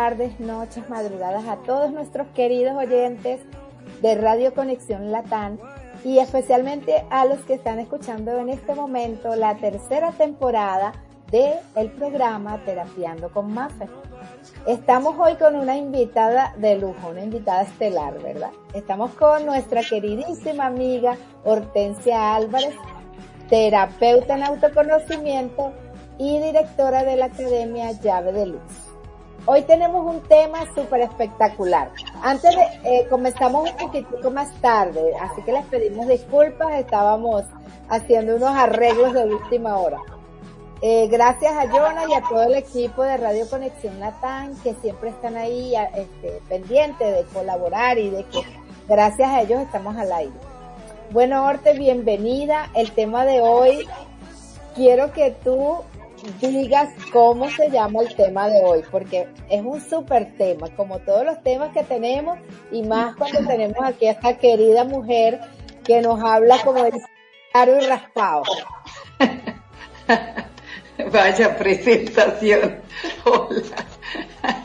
tardes, 0.00 0.40
noches, 0.40 0.88
madrugadas 0.88 1.46
a 1.46 1.56
todos 1.56 1.92
nuestros 1.92 2.26
queridos 2.28 2.74
oyentes 2.74 3.38
de 4.00 4.14
Radio 4.14 4.54
Conexión 4.54 5.12
Latán 5.12 5.60
y 6.02 6.20
especialmente 6.20 7.04
a 7.10 7.26
los 7.26 7.40
que 7.40 7.52
están 7.52 7.78
escuchando 7.78 8.38
en 8.38 8.48
este 8.48 8.74
momento 8.74 9.36
la 9.36 9.56
tercera 9.56 10.10
temporada 10.12 10.94
de 11.30 11.52
el 11.76 11.90
programa 11.90 12.64
Terapiando 12.64 13.28
con 13.28 13.52
Maffer. 13.52 13.90
Estamos 14.66 15.16
hoy 15.18 15.34
con 15.34 15.54
una 15.54 15.76
invitada 15.76 16.54
de 16.56 16.78
lujo, 16.78 17.10
una 17.10 17.22
invitada 17.22 17.64
estelar, 17.64 18.22
¿verdad? 18.22 18.52
Estamos 18.72 19.10
con 19.10 19.44
nuestra 19.44 19.82
queridísima 19.82 20.64
amiga 20.64 21.18
Hortensia 21.44 22.36
Álvarez, 22.36 22.74
terapeuta 23.50 24.34
en 24.34 24.44
autoconocimiento 24.44 25.72
y 26.16 26.38
directora 26.38 27.04
de 27.04 27.16
la 27.16 27.26
Academia 27.26 27.92
Llave 27.92 28.32
de 28.32 28.46
Luz. 28.46 28.89
Hoy 29.52 29.62
tenemos 29.62 30.06
un 30.06 30.20
tema 30.20 30.60
súper 30.76 31.00
espectacular. 31.00 31.90
Antes 32.22 32.54
de, 32.54 32.62
eh, 32.84 33.08
comenzamos 33.10 33.68
un 33.68 33.76
poquitico 33.76 34.30
más 34.30 34.48
tarde, 34.60 35.12
así 35.20 35.42
que 35.42 35.50
les 35.50 35.64
pedimos 35.64 36.06
disculpas, 36.06 36.70
estábamos 36.78 37.42
haciendo 37.88 38.36
unos 38.36 38.50
arreglos 38.50 39.12
de 39.12 39.24
última 39.24 39.76
hora. 39.76 39.98
Eh, 40.82 41.08
gracias 41.08 41.52
a 41.52 41.68
Jonah 41.68 42.04
y 42.08 42.14
a 42.14 42.22
todo 42.22 42.44
el 42.44 42.54
equipo 42.54 43.02
de 43.02 43.16
Radio 43.16 43.50
Conexión 43.50 43.98
Latán 43.98 44.54
que 44.62 44.72
siempre 44.74 45.10
están 45.10 45.36
ahí 45.36 45.74
este, 45.96 46.40
pendientes 46.48 47.12
de 47.12 47.24
colaborar 47.32 47.98
y 47.98 48.08
de 48.08 48.22
que 48.26 48.42
gracias 48.86 49.30
a 49.30 49.40
ellos 49.40 49.62
estamos 49.62 49.96
al 49.96 50.12
aire. 50.12 50.36
Bueno, 51.10 51.44
Orte, 51.44 51.76
bienvenida. 51.76 52.70
El 52.76 52.92
tema 52.92 53.24
de 53.24 53.40
hoy, 53.40 53.88
quiero 54.76 55.12
que 55.12 55.32
tú 55.42 55.82
digas 56.40 56.90
cómo 57.12 57.50
se 57.50 57.70
llama 57.70 58.02
el 58.02 58.14
tema 58.14 58.48
de 58.48 58.62
hoy, 58.64 58.82
porque 58.90 59.28
es 59.48 59.62
un 59.62 59.80
súper 59.80 60.36
tema, 60.36 60.68
como 60.76 60.98
todos 61.00 61.24
los 61.24 61.42
temas 61.42 61.72
que 61.72 61.82
tenemos, 61.84 62.38
y 62.70 62.82
más 62.82 63.16
cuando 63.16 63.46
tenemos 63.46 63.78
aquí 63.82 64.06
a 64.06 64.12
esta 64.12 64.36
querida 64.38 64.84
mujer 64.84 65.40
que 65.84 66.00
nos 66.00 66.22
habla 66.22 66.58
como 66.62 66.84
el 66.84 66.92
claro 67.52 67.80
y 67.80 67.86
raspado. 67.86 68.42
Vaya 71.12 71.56
presentación. 71.56 72.76
Hola. 73.24 73.86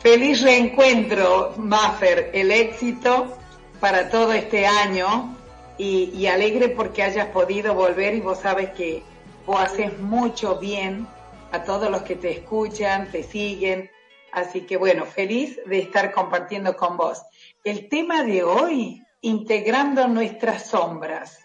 Feliz 0.00 0.42
reencuentro, 0.42 1.54
Maffer. 1.56 2.30
El 2.32 2.50
éxito 2.50 3.36
para 3.78 4.08
todo 4.10 4.32
este 4.32 4.66
año 4.66 5.36
y 5.78 6.26
alegre 6.26 6.68
porque 6.68 7.02
hayas 7.02 7.28
podido 7.28 7.72
volver 7.72 8.14
y 8.14 8.20
vos 8.20 8.40
sabes 8.40 8.68
que 8.70 9.02
vos 9.50 9.60
haces 9.60 9.98
mucho 9.98 10.58
bien 10.58 11.08
a 11.50 11.64
todos 11.64 11.90
los 11.90 12.02
que 12.02 12.14
te 12.14 12.30
escuchan, 12.30 13.10
te 13.10 13.24
siguen. 13.24 13.90
Así 14.30 14.60
que 14.60 14.76
bueno, 14.76 15.04
feliz 15.04 15.58
de 15.66 15.80
estar 15.80 16.12
compartiendo 16.12 16.76
con 16.76 16.96
vos. 16.96 17.20
El 17.64 17.88
tema 17.88 18.22
de 18.22 18.44
hoy, 18.44 19.04
integrando 19.22 20.06
nuestras 20.06 20.66
sombras. 20.66 21.40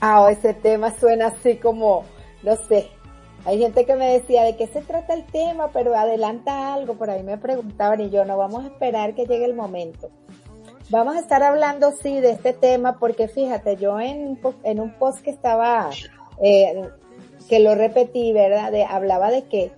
Ah, 0.00 0.26
ese 0.30 0.54
tema 0.54 0.98
suena 0.98 1.26
así 1.26 1.56
como, 1.56 2.06
no 2.42 2.56
sé. 2.56 2.88
Hay 3.44 3.58
gente 3.58 3.84
que 3.84 3.96
me 3.96 4.14
decía 4.14 4.44
de 4.44 4.56
qué 4.56 4.66
se 4.66 4.80
trata 4.80 5.12
el 5.12 5.26
tema, 5.26 5.68
pero 5.72 5.94
adelanta 5.94 6.72
algo. 6.72 6.94
Por 6.94 7.10
ahí 7.10 7.22
me 7.22 7.36
preguntaban 7.36 8.00
y 8.00 8.08
yo 8.08 8.24
no 8.24 8.38
vamos 8.38 8.64
a 8.64 8.68
esperar 8.68 9.14
que 9.14 9.26
llegue 9.26 9.44
el 9.44 9.54
momento. 9.54 10.10
Vamos 10.90 11.14
a 11.14 11.20
estar 11.20 11.44
hablando, 11.44 11.92
sí, 12.02 12.20
de 12.20 12.32
este 12.32 12.52
tema, 12.52 12.98
porque 12.98 13.28
fíjate, 13.28 13.76
yo 13.76 14.00
en, 14.00 14.40
un 14.64 14.94
post 14.98 15.20
que 15.20 15.30
estaba, 15.30 15.88
eh, 16.42 16.82
que 17.48 17.60
lo 17.60 17.76
repetí, 17.76 18.32
¿verdad? 18.32 18.72
Hablaba 18.88 19.30
de 19.30 19.44
que 19.44 19.70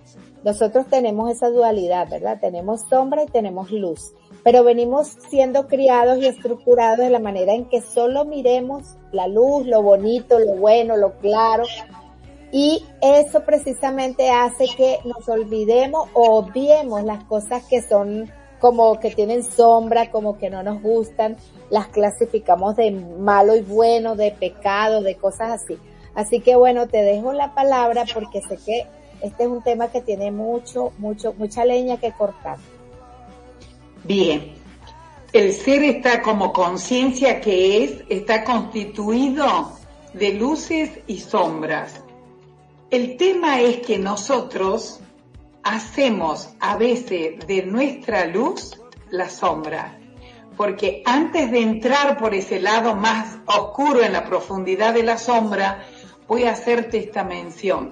nosotros 0.43 0.87
tenemos 0.87 1.29
esa 1.29 1.49
dualidad, 1.49 2.09
¿verdad? 2.09 2.39
Tenemos 2.41 2.81
sombra 2.89 3.21
y 3.21 3.27
tenemos 3.27 3.69
luz, 3.69 4.11
pero 4.43 4.63
venimos 4.63 5.15
siendo 5.29 5.67
criados 5.67 6.17
y 6.17 6.25
estructurados 6.25 6.97
de 6.97 7.11
la 7.11 7.19
manera 7.19 7.53
en 7.53 7.65
que 7.65 7.81
solo 7.81 8.25
miremos 8.25 8.97
la 9.11 9.27
luz, 9.27 9.67
lo 9.67 9.83
bonito, 9.83 10.39
lo 10.39 10.55
bueno, 10.55 10.97
lo 10.97 11.19
claro, 11.19 11.65
y 12.51 12.83
eso 13.01 13.43
precisamente 13.45 14.31
hace 14.31 14.65
que 14.75 14.97
nos 15.05 15.29
olvidemos 15.29 16.09
o 16.13 16.37
obviemos 16.37 17.03
las 17.03 17.23
cosas 17.25 17.63
que 17.65 17.83
son 17.83 18.31
como 18.63 18.97
que 18.97 19.11
tienen 19.11 19.43
sombra, 19.43 20.09
como 20.09 20.37
que 20.37 20.49
no 20.49 20.63
nos 20.63 20.81
gustan, 20.81 21.35
las 21.69 21.89
clasificamos 21.89 22.77
de 22.77 22.91
malo 22.91 23.57
y 23.57 23.61
bueno, 23.61 24.15
de 24.15 24.31
pecado, 24.31 25.01
de 25.01 25.17
cosas 25.17 25.61
así. 25.61 25.77
Así 26.15 26.39
que 26.39 26.55
bueno, 26.55 26.87
te 26.87 26.99
dejo 27.01 27.33
la 27.33 27.53
palabra 27.53 28.05
porque 28.13 28.41
sé 28.41 28.57
que 28.65 28.87
este 29.21 29.43
es 29.43 29.49
un 29.49 29.61
tema 29.63 29.89
que 29.89 29.99
tiene 29.99 30.31
mucho, 30.31 30.93
mucho, 30.97 31.33
mucha 31.37 31.65
leña 31.65 31.97
que 31.97 32.13
cortar. 32.13 32.55
Bien. 34.05 34.53
El 35.33 35.51
ser 35.51 35.83
está 35.83 36.21
como 36.21 36.53
conciencia 36.53 37.41
que 37.41 37.83
es, 37.83 37.95
está 38.07 38.45
constituido 38.45 39.73
de 40.13 40.35
luces 40.35 40.89
y 41.05 41.17
sombras. 41.17 42.01
El 42.89 43.17
tema 43.17 43.59
es 43.59 43.85
que 43.85 43.97
nosotros 43.97 45.01
hacemos 45.63 46.49
a 46.59 46.77
veces 46.77 47.47
de 47.47 47.65
nuestra 47.65 48.25
luz 48.25 48.79
la 49.09 49.29
sombra. 49.29 49.99
Porque 50.57 51.01
antes 51.05 51.49
de 51.51 51.61
entrar 51.61 52.17
por 52.17 52.35
ese 52.35 52.59
lado 52.59 52.95
más 52.95 53.37
oscuro 53.45 54.03
en 54.03 54.13
la 54.13 54.25
profundidad 54.25 54.93
de 54.93 55.03
la 55.03 55.17
sombra, 55.17 55.83
voy 56.27 56.43
a 56.43 56.51
hacerte 56.51 56.99
esta 56.99 57.23
mención. 57.23 57.91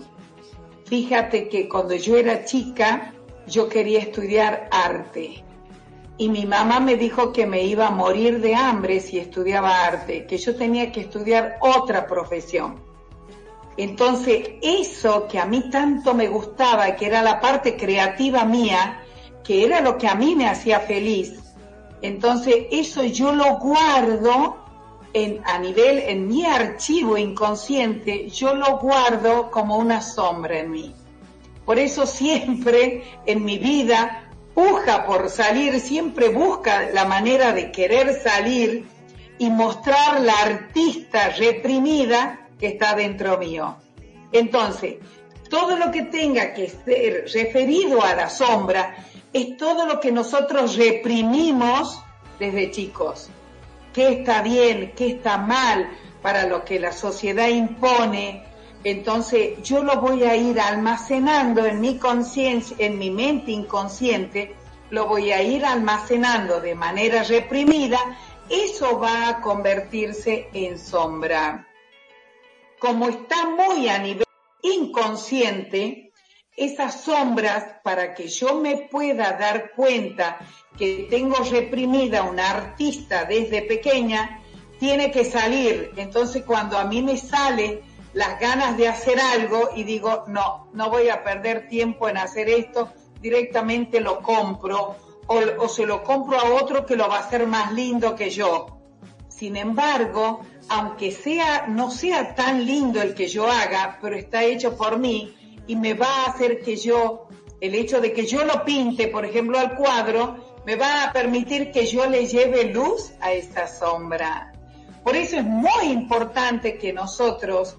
Fíjate 0.85 1.49
que 1.49 1.67
cuando 1.67 1.95
yo 1.95 2.17
era 2.17 2.45
chica, 2.45 3.13
yo 3.47 3.67
quería 3.67 3.99
estudiar 3.99 4.67
arte. 4.71 5.43
Y 6.17 6.29
mi 6.29 6.45
mamá 6.45 6.79
me 6.79 6.97
dijo 6.97 7.33
que 7.33 7.47
me 7.47 7.63
iba 7.63 7.87
a 7.87 7.91
morir 7.91 8.41
de 8.41 8.53
hambre 8.53 8.99
si 8.99 9.17
estudiaba 9.17 9.85
arte, 9.85 10.27
que 10.27 10.37
yo 10.37 10.55
tenía 10.55 10.91
que 10.91 11.01
estudiar 11.01 11.57
otra 11.61 12.05
profesión. 12.05 12.90
Entonces, 13.77 14.49
eso 14.61 15.27
que 15.27 15.39
a 15.39 15.45
mí 15.45 15.69
tanto 15.69 16.13
me 16.13 16.27
gustaba, 16.27 16.95
que 16.95 17.05
era 17.05 17.21
la 17.21 17.39
parte 17.39 17.77
creativa 17.77 18.45
mía, 18.45 19.03
que 19.43 19.65
era 19.65 19.81
lo 19.81 19.97
que 19.97 20.07
a 20.07 20.15
mí 20.15 20.35
me 20.35 20.47
hacía 20.47 20.81
feliz, 20.81 21.41
entonces 22.01 22.65
eso 22.71 23.03
yo 23.03 23.31
lo 23.31 23.57
guardo 23.57 24.57
en, 25.13 25.41
a 25.45 25.59
nivel, 25.59 25.99
en 25.99 26.27
mi 26.27 26.45
archivo 26.45 27.17
inconsciente, 27.17 28.29
yo 28.29 28.55
lo 28.55 28.79
guardo 28.79 29.51
como 29.51 29.77
una 29.77 30.01
sombra 30.01 30.59
en 30.59 30.71
mí. 30.71 30.95
Por 31.65 31.77
eso 31.79 32.05
siempre 32.07 33.03
en 33.25 33.43
mi 33.45 33.57
vida 33.57 34.29
puja 34.53 35.05
por 35.05 35.29
salir, 35.29 35.79
siempre 35.79 36.29
busca 36.29 36.89
la 36.93 37.05
manera 37.05 37.53
de 37.53 37.71
querer 37.71 38.19
salir 38.21 38.85
y 39.37 39.49
mostrar 39.49 40.21
la 40.21 40.33
artista 40.33 41.29
reprimida 41.29 42.40
que 42.61 42.67
está 42.67 42.95
dentro 42.95 43.39
mío. 43.39 43.75
Entonces, 44.31 44.97
todo 45.49 45.75
lo 45.75 45.91
que 45.91 46.03
tenga 46.03 46.53
que 46.53 46.69
ser 46.69 47.25
referido 47.33 48.01
a 48.03 48.15
la 48.15 48.29
sombra 48.29 48.95
es 49.33 49.57
todo 49.57 49.85
lo 49.85 49.99
que 49.99 50.11
nosotros 50.11 50.77
reprimimos 50.77 52.01
desde 52.39 52.71
chicos. 52.71 53.29
¿Qué 53.93 54.19
está 54.19 54.41
bien? 54.43 54.93
¿Qué 54.95 55.07
está 55.07 55.37
mal? 55.37 55.89
Para 56.21 56.45
lo 56.45 56.63
que 56.63 56.79
la 56.79 56.93
sociedad 56.93 57.47
impone. 57.47 58.43
Entonces, 58.83 59.61
yo 59.63 59.83
lo 59.83 59.99
voy 59.99 60.23
a 60.23 60.35
ir 60.35 60.59
almacenando 60.59 61.65
en 61.65 61.81
mi 61.81 61.97
conciencia, 61.97 62.77
en 62.79 62.97
mi 62.97 63.09
mente 63.09 63.51
inconsciente, 63.51 64.55
lo 64.91 65.07
voy 65.07 65.31
a 65.31 65.41
ir 65.41 65.65
almacenando 65.65 66.61
de 66.61 66.75
manera 66.75 67.23
reprimida. 67.23 67.99
Eso 68.49 68.99
va 68.99 69.29
a 69.29 69.41
convertirse 69.41 70.49
en 70.53 70.77
sombra 70.77 71.67
como 72.81 73.09
está 73.09 73.47
muy 73.47 73.87
a 73.89 73.99
nivel 73.99 74.25
inconsciente, 74.63 76.11
esas 76.57 77.01
sombras, 77.01 77.75
para 77.83 78.15
que 78.15 78.27
yo 78.27 78.55
me 78.55 78.89
pueda 78.89 79.33
dar 79.33 79.73
cuenta 79.75 80.39
que 80.79 81.05
tengo 81.07 81.35
reprimida 81.43 82.23
una 82.23 82.49
artista 82.49 83.25
desde 83.25 83.61
pequeña, 83.61 84.41
tiene 84.79 85.11
que 85.11 85.23
salir. 85.23 85.91
Entonces 85.95 86.43
cuando 86.43 86.75
a 86.79 86.85
mí 86.85 87.03
me 87.03 87.17
sale 87.17 87.83
las 88.13 88.39
ganas 88.39 88.75
de 88.77 88.87
hacer 88.87 89.19
algo 89.19 89.69
y 89.75 89.83
digo, 89.83 90.23
no, 90.27 90.67
no 90.73 90.89
voy 90.89 91.09
a 91.09 91.23
perder 91.23 91.69
tiempo 91.69 92.09
en 92.09 92.17
hacer 92.17 92.49
esto, 92.49 92.91
directamente 93.21 94.01
lo 94.01 94.21
compro 94.23 94.95
o, 95.27 95.39
o 95.59 95.69
se 95.69 95.85
lo 95.85 96.03
compro 96.03 96.39
a 96.39 96.49
otro 96.55 96.87
que 96.87 96.95
lo 96.95 97.07
va 97.07 97.17
a 97.17 97.27
hacer 97.27 97.45
más 97.45 97.73
lindo 97.73 98.15
que 98.15 98.31
yo. 98.31 98.80
Sin 99.41 99.57
embargo, 99.57 100.41
aunque 100.69 101.11
sea, 101.11 101.65
no 101.67 101.89
sea 101.89 102.35
tan 102.35 102.63
lindo 102.63 103.01
el 103.01 103.15
que 103.15 103.27
yo 103.27 103.47
haga, 103.49 103.97
pero 103.99 104.15
está 104.15 104.43
hecho 104.43 104.77
por 104.77 104.99
mí 104.99 105.35
y 105.65 105.75
me 105.75 105.95
va 105.95 106.05
a 106.05 106.25
hacer 106.29 106.59
que 106.59 106.75
yo, 106.75 107.27
el 107.59 107.73
hecho 107.73 107.99
de 107.99 108.13
que 108.13 108.27
yo 108.27 108.45
lo 108.45 108.63
pinte, 108.63 109.07
por 109.07 109.25
ejemplo, 109.25 109.57
al 109.57 109.75
cuadro, 109.75 110.61
me 110.67 110.75
va 110.75 111.05
a 111.05 111.11
permitir 111.11 111.71
que 111.71 111.87
yo 111.87 112.05
le 112.05 112.27
lleve 112.27 112.65
luz 112.65 113.13
a 113.19 113.31
esa 113.31 113.65
sombra. 113.65 114.53
Por 115.03 115.15
eso 115.15 115.37
es 115.37 115.43
muy 115.43 115.85
importante 115.85 116.77
que 116.77 116.93
nosotros 116.93 117.77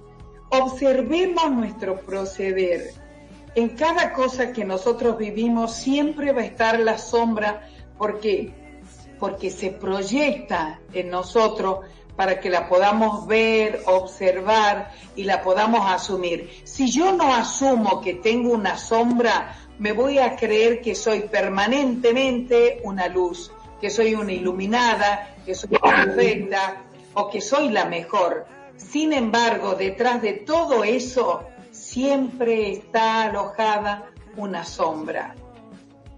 observemos 0.50 1.48
nuestro 1.52 2.00
proceder. 2.00 2.92
en 3.54 3.68
cada 3.68 4.12
cosa 4.12 4.52
que 4.52 4.64
nosotros 4.64 5.16
vivimos 5.16 5.76
siempre 5.76 6.32
va 6.32 6.40
a 6.40 6.46
estar 6.46 6.80
la 6.80 6.98
sombra 6.98 7.68
porque 7.98 8.61
porque 9.22 9.52
se 9.52 9.70
proyecta 9.70 10.80
en 10.92 11.08
nosotros 11.08 11.86
para 12.16 12.40
que 12.40 12.50
la 12.50 12.68
podamos 12.68 13.24
ver, 13.28 13.84
observar 13.86 14.90
y 15.14 15.22
la 15.22 15.42
podamos 15.42 15.88
asumir. 15.88 16.50
Si 16.64 16.90
yo 16.90 17.12
no 17.12 17.32
asumo 17.32 18.00
que 18.00 18.14
tengo 18.14 18.52
una 18.52 18.76
sombra, 18.76 19.56
me 19.78 19.92
voy 19.92 20.18
a 20.18 20.34
creer 20.34 20.80
que 20.80 20.96
soy 20.96 21.20
permanentemente 21.20 22.80
una 22.82 23.06
luz, 23.06 23.52
que 23.80 23.90
soy 23.90 24.16
una 24.16 24.32
iluminada, 24.32 25.36
que 25.46 25.54
soy 25.54 25.78
perfecta 25.78 26.82
o 27.14 27.30
que 27.30 27.40
soy 27.40 27.68
la 27.68 27.84
mejor. 27.84 28.44
Sin 28.76 29.12
embargo, 29.12 29.76
detrás 29.76 30.20
de 30.20 30.32
todo 30.32 30.82
eso 30.82 31.44
siempre 31.70 32.72
está 32.72 33.22
alojada 33.26 34.10
una 34.36 34.64
sombra. 34.64 35.36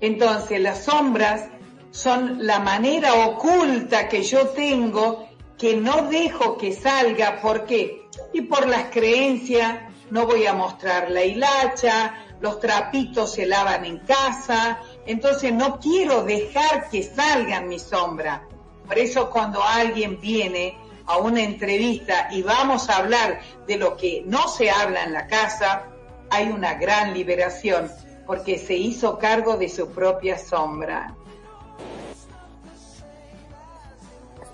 Entonces, 0.00 0.58
las 0.58 0.84
sombras 0.84 1.50
son 1.94 2.44
la 2.44 2.58
manera 2.58 3.14
oculta 3.14 4.08
que 4.08 4.24
yo 4.24 4.48
tengo 4.48 5.28
que 5.56 5.76
no 5.76 6.08
dejo 6.08 6.58
que 6.58 6.72
salga. 6.72 7.40
¿Por 7.40 7.64
qué? 7.66 8.08
Y 8.32 8.42
por 8.42 8.66
las 8.66 8.86
creencias, 8.90 9.78
no 10.10 10.26
voy 10.26 10.44
a 10.44 10.54
mostrar 10.54 11.08
la 11.12 11.24
hilacha, 11.24 12.14
los 12.40 12.58
trapitos 12.58 13.34
se 13.34 13.46
lavan 13.46 13.84
en 13.84 13.98
casa, 13.98 14.80
entonces 15.06 15.52
no 15.52 15.78
quiero 15.78 16.24
dejar 16.24 16.90
que 16.90 17.04
salgan 17.04 17.68
mi 17.68 17.78
sombra. 17.78 18.42
Por 18.88 18.98
eso 18.98 19.30
cuando 19.30 19.62
alguien 19.62 20.20
viene 20.20 20.76
a 21.06 21.18
una 21.18 21.42
entrevista 21.42 22.26
y 22.32 22.42
vamos 22.42 22.90
a 22.90 22.96
hablar 22.96 23.40
de 23.68 23.76
lo 23.76 23.96
que 23.96 24.24
no 24.26 24.48
se 24.48 24.68
habla 24.68 25.04
en 25.04 25.12
la 25.12 25.28
casa, 25.28 25.84
hay 26.28 26.48
una 26.48 26.74
gran 26.74 27.14
liberación 27.14 27.88
porque 28.26 28.58
se 28.58 28.74
hizo 28.74 29.16
cargo 29.16 29.56
de 29.56 29.68
su 29.68 29.90
propia 29.90 30.36
sombra. 30.38 31.14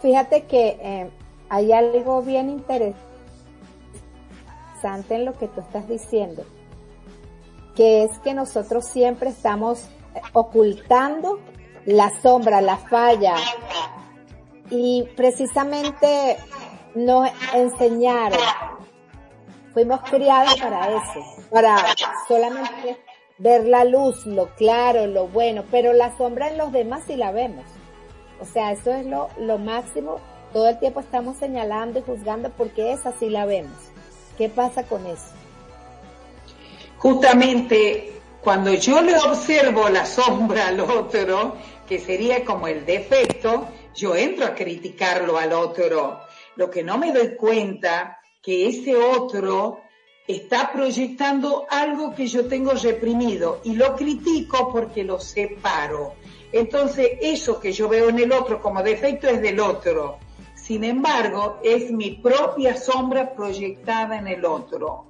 Fíjate 0.00 0.44
que 0.44 0.78
eh, 0.80 1.10
hay 1.48 1.72
algo 1.72 2.22
bien 2.22 2.48
interesante 2.48 3.14
en 5.14 5.24
lo 5.24 5.36
que 5.36 5.48
tú 5.48 5.60
estás 5.60 5.88
diciendo, 5.88 6.44
que 7.76 8.04
es 8.04 8.18
que 8.20 8.32
nosotros 8.32 8.86
siempre 8.86 9.30
estamos 9.30 9.84
ocultando 10.32 11.38
la 11.84 12.10
sombra, 12.22 12.60
la 12.60 12.76
falla, 12.76 13.34
y 14.70 15.06
precisamente 15.16 16.38
nos 16.94 17.28
enseñaron, 17.52 18.38
fuimos 19.74 20.00
criados 20.02 20.56
para 20.60 20.88
eso, 20.88 21.46
para 21.50 21.76
solamente 22.26 22.96
ver 23.38 23.66
la 23.66 23.84
luz, 23.84 24.24
lo 24.26 24.54
claro, 24.54 25.06
lo 25.06 25.28
bueno, 25.28 25.64
pero 25.70 25.92
la 25.92 26.16
sombra 26.16 26.48
en 26.48 26.58
los 26.58 26.72
demás 26.72 27.02
sí 27.06 27.16
la 27.16 27.32
vemos. 27.32 27.64
O 28.40 28.44
sea, 28.44 28.72
eso 28.72 28.92
es 28.92 29.06
lo, 29.06 29.28
lo 29.38 29.58
máximo. 29.58 30.20
Todo 30.52 30.68
el 30.68 30.78
tiempo 30.78 31.00
estamos 31.00 31.36
señalando 31.36 31.98
y 31.98 32.02
juzgando 32.02 32.50
porque 32.50 32.92
es 32.92 33.06
así 33.06 33.28
la 33.28 33.46
vemos. 33.46 33.76
¿Qué 34.36 34.48
pasa 34.48 34.84
con 34.84 35.06
eso? 35.06 35.26
Justamente 36.98 38.20
cuando 38.40 38.72
yo 38.72 39.02
le 39.02 39.16
observo 39.16 39.88
la 39.90 40.06
sombra 40.06 40.68
al 40.68 40.80
otro, 40.80 41.56
que 41.86 41.98
sería 41.98 42.44
como 42.44 42.68
el 42.68 42.86
defecto, 42.86 43.68
yo 43.94 44.16
entro 44.16 44.46
a 44.46 44.54
criticarlo 44.54 45.36
al 45.36 45.52
otro. 45.52 46.20
Lo 46.56 46.70
que 46.70 46.82
no 46.82 46.96
me 46.96 47.12
doy 47.12 47.36
cuenta 47.36 48.18
que 48.42 48.68
ese 48.68 48.96
otro 48.96 49.80
está 50.26 50.72
proyectando 50.72 51.66
algo 51.68 52.14
que 52.14 52.26
yo 52.26 52.46
tengo 52.46 52.72
reprimido 52.72 53.60
y 53.64 53.74
lo 53.74 53.94
critico 53.94 54.72
porque 54.72 55.04
lo 55.04 55.20
separo. 55.20 56.14
Entonces, 56.52 57.10
eso 57.20 57.60
que 57.60 57.72
yo 57.72 57.88
veo 57.88 58.08
en 58.08 58.18
el 58.18 58.32
otro 58.32 58.60
como 58.60 58.82
defecto 58.82 59.28
es 59.28 59.40
del 59.40 59.60
otro. 59.60 60.18
Sin 60.54 60.84
embargo, 60.84 61.58
es 61.62 61.90
mi 61.90 62.12
propia 62.12 62.76
sombra 62.76 63.32
proyectada 63.34 64.18
en 64.18 64.28
el 64.28 64.44
otro. 64.44 65.06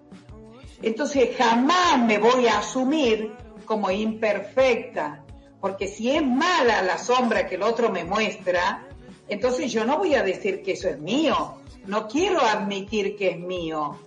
Entonces, 0.82 1.36
jamás 1.36 1.98
me 1.98 2.18
voy 2.18 2.46
a 2.46 2.58
asumir 2.58 3.32
como 3.64 3.90
imperfecta, 3.90 5.24
porque 5.60 5.86
si 5.86 6.10
es 6.10 6.26
mala 6.26 6.82
la 6.82 6.98
sombra 6.98 7.46
que 7.46 7.56
el 7.56 7.62
otro 7.62 7.90
me 7.90 8.04
muestra, 8.04 8.86
entonces 9.28 9.70
yo 9.70 9.84
no 9.84 9.98
voy 9.98 10.14
a 10.14 10.22
decir 10.22 10.62
que 10.62 10.72
eso 10.72 10.88
es 10.88 10.98
mío. 10.98 11.54
No 11.86 12.08
quiero 12.08 12.40
admitir 12.40 13.16
que 13.16 13.30
es 13.30 13.38
mío. 13.38 13.98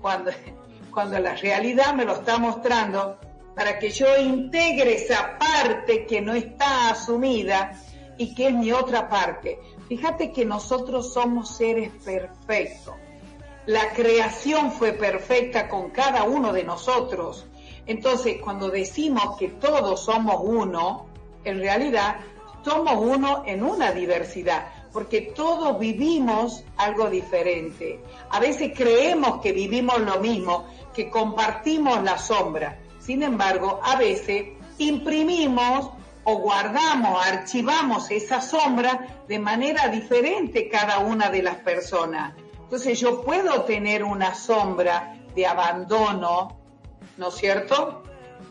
Cuando, 0.00 0.32
cuando 0.90 1.18
la 1.18 1.36
realidad 1.36 1.94
me 1.94 2.04
lo 2.04 2.14
está 2.14 2.38
mostrando, 2.38 3.18
para 3.54 3.78
que 3.78 3.90
yo 3.90 4.16
integre 4.16 4.94
esa 4.94 5.38
parte 5.38 6.06
que 6.06 6.20
no 6.20 6.34
está 6.34 6.90
asumida 6.90 7.78
y 8.16 8.34
que 8.34 8.48
es 8.48 8.54
mi 8.54 8.72
otra 8.72 9.08
parte. 9.08 9.58
Fíjate 9.88 10.32
que 10.32 10.44
nosotros 10.44 11.12
somos 11.12 11.56
seres 11.56 11.90
perfectos. 12.04 12.94
La 13.66 13.90
creación 13.90 14.72
fue 14.72 14.92
perfecta 14.92 15.68
con 15.68 15.90
cada 15.90 16.24
uno 16.24 16.52
de 16.52 16.64
nosotros. 16.64 17.46
Entonces, 17.86 18.40
cuando 18.42 18.70
decimos 18.70 19.36
que 19.38 19.48
todos 19.48 20.04
somos 20.04 20.36
uno, 20.42 21.06
en 21.44 21.58
realidad 21.58 22.16
somos 22.64 22.94
uno 22.96 23.42
en 23.46 23.62
una 23.62 23.92
diversidad, 23.92 24.68
porque 24.92 25.32
todos 25.34 25.78
vivimos 25.78 26.64
algo 26.76 27.10
diferente. 27.10 28.00
A 28.30 28.40
veces 28.40 28.72
creemos 28.76 29.40
que 29.40 29.52
vivimos 29.52 30.00
lo 30.00 30.20
mismo, 30.20 30.66
que 30.94 31.10
compartimos 31.10 32.02
la 32.02 32.18
sombra, 32.18 32.78
sin 33.04 33.22
embargo, 33.22 33.80
a 33.82 33.96
veces 33.96 34.46
imprimimos 34.78 35.90
o 36.24 36.36
guardamos, 36.36 37.26
archivamos 37.26 38.10
esa 38.10 38.40
sombra 38.40 39.24
de 39.26 39.38
manera 39.40 39.88
diferente 39.88 40.68
cada 40.68 41.00
una 41.00 41.28
de 41.28 41.42
las 41.42 41.56
personas. 41.56 42.34
Entonces 42.62 43.00
yo 43.00 43.22
puedo 43.22 43.62
tener 43.62 44.04
una 44.04 44.34
sombra 44.34 45.18
de 45.34 45.46
abandono, 45.46 46.60
¿no 47.16 47.28
es 47.28 47.34
cierto? 47.34 48.04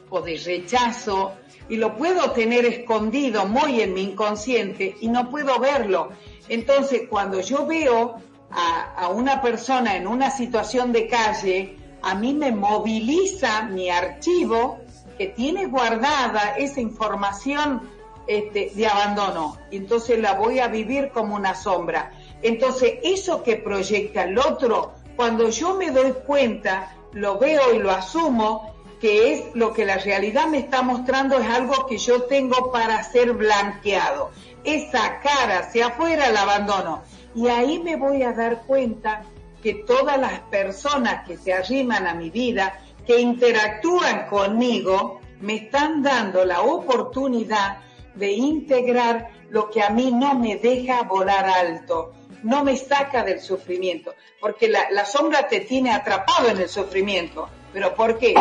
O 0.10 0.22
de 0.22 0.38
rechazo, 0.38 1.34
y 1.70 1.78
lo 1.78 1.96
puedo 1.96 2.32
tener 2.32 2.66
escondido 2.66 3.46
muy 3.46 3.80
en 3.80 3.94
mi 3.94 4.02
inconsciente 4.02 4.98
y 5.00 5.08
no 5.08 5.30
puedo 5.30 5.58
verlo. 5.60 6.10
Entonces 6.50 7.04
cuando 7.10 7.40
yo 7.40 7.66
veo 7.66 8.16
a, 8.52 8.94
a 8.96 9.08
una 9.08 9.42
persona 9.42 9.96
en 9.96 10.08
una 10.08 10.30
situación 10.30 10.92
de 10.92 11.08
calle, 11.08 11.78
a 12.02 12.16
mí 12.16 12.34
me 12.34 12.52
moviliza 12.52 13.64
mi 13.64 13.90
archivo 13.90 14.80
que 15.18 15.28
tiene 15.28 15.68
guardada 15.68 16.56
esa 16.58 16.82
información 16.82 17.90
este, 18.28 18.72
de 18.74 18.88
abandono. 18.88 19.58
Y 19.70 19.78
entonces 19.78 20.20
la 20.20 20.34
voy 20.34 20.60
a 20.60 20.68
vivir 20.68 21.10
como 21.10 21.36
una 21.36 21.56
sombra. 21.56 22.12
Entonces, 22.42 22.96
eso 23.04 23.44
que 23.44 23.58
proyecta 23.58 24.24
el 24.24 24.38
otro, 24.38 24.94
cuando 25.16 25.50
yo 25.50 25.76
me 25.76 25.92
doy 25.92 26.14
cuenta, 26.26 26.96
lo 27.14 27.38
veo 27.38 27.74
y 27.74 27.80
lo 27.80 27.92
asumo, 27.92 28.74
que 29.00 29.34
es 29.34 29.44
lo 29.56 29.74
que 29.74 29.86
la 29.86 29.98
realidad 29.98 30.48
me 30.48 30.60
está 30.60 30.82
mostrando, 30.82 31.38
es 31.40 31.48
algo 31.48 31.88
que 31.88 31.98
yo 31.98 32.24
tengo 32.24 32.72
para 32.72 33.04
ser 33.04 33.34
blanqueado. 33.34 34.32
Esa 34.64 35.20
cara 35.22 35.60
hacia 35.60 35.88
afuera 35.88 36.28
el 36.28 36.38
abandono. 36.38 37.02
Y 37.34 37.48
ahí 37.48 37.80
me 37.80 37.96
voy 37.96 38.24
a 38.24 38.34
dar 38.34 38.64
cuenta 38.68 39.24
que 39.62 39.76
todas 39.76 40.20
las 40.20 40.40
personas 40.42 41.26
que 41.28 41.38
se 41.38 41.54
arriman 41.54 42.08
a 42.08 42.14
mi 42.14 42.30
vida, 42.30 42.80
que 43.06 43.20
interactúan 43.20 44.28
conmigo, 44.28 45.22
me 45.40 45.56
están 45.56 46.04
dando 46.04 46.46
la 46.46 46.62
oportunidad 46.62 47.78
de 48.16 48.32
integrar 48.32 49.30
lo 49.50 49.70
que 49.70 49.82
a 49.82 49.90
mí 49.90 50.12
no 50.12 50.36
me 50.36 50.58
deja 50.58 51.04
volar 51.04 51.46
alto, 51.46 52.14
no 52.44 52.64
me 52.64 52.76
saca 52.78 53.24
del 53.24 53.40
sufrimiento, 53.40 54.16
porque 54.40 54.68
la, 54.68 55.06
sombra 55.06 55.48
te 55.48 55.62
tiene 55.62 55.92
atrapado 55.92 56.50
en 56.50 56.58
el 56.58 56.70
sufrimiento. 56.70 57.50
¿Pero 57.74 57.94
por 57.96 58.18
qué? 58.18 58.34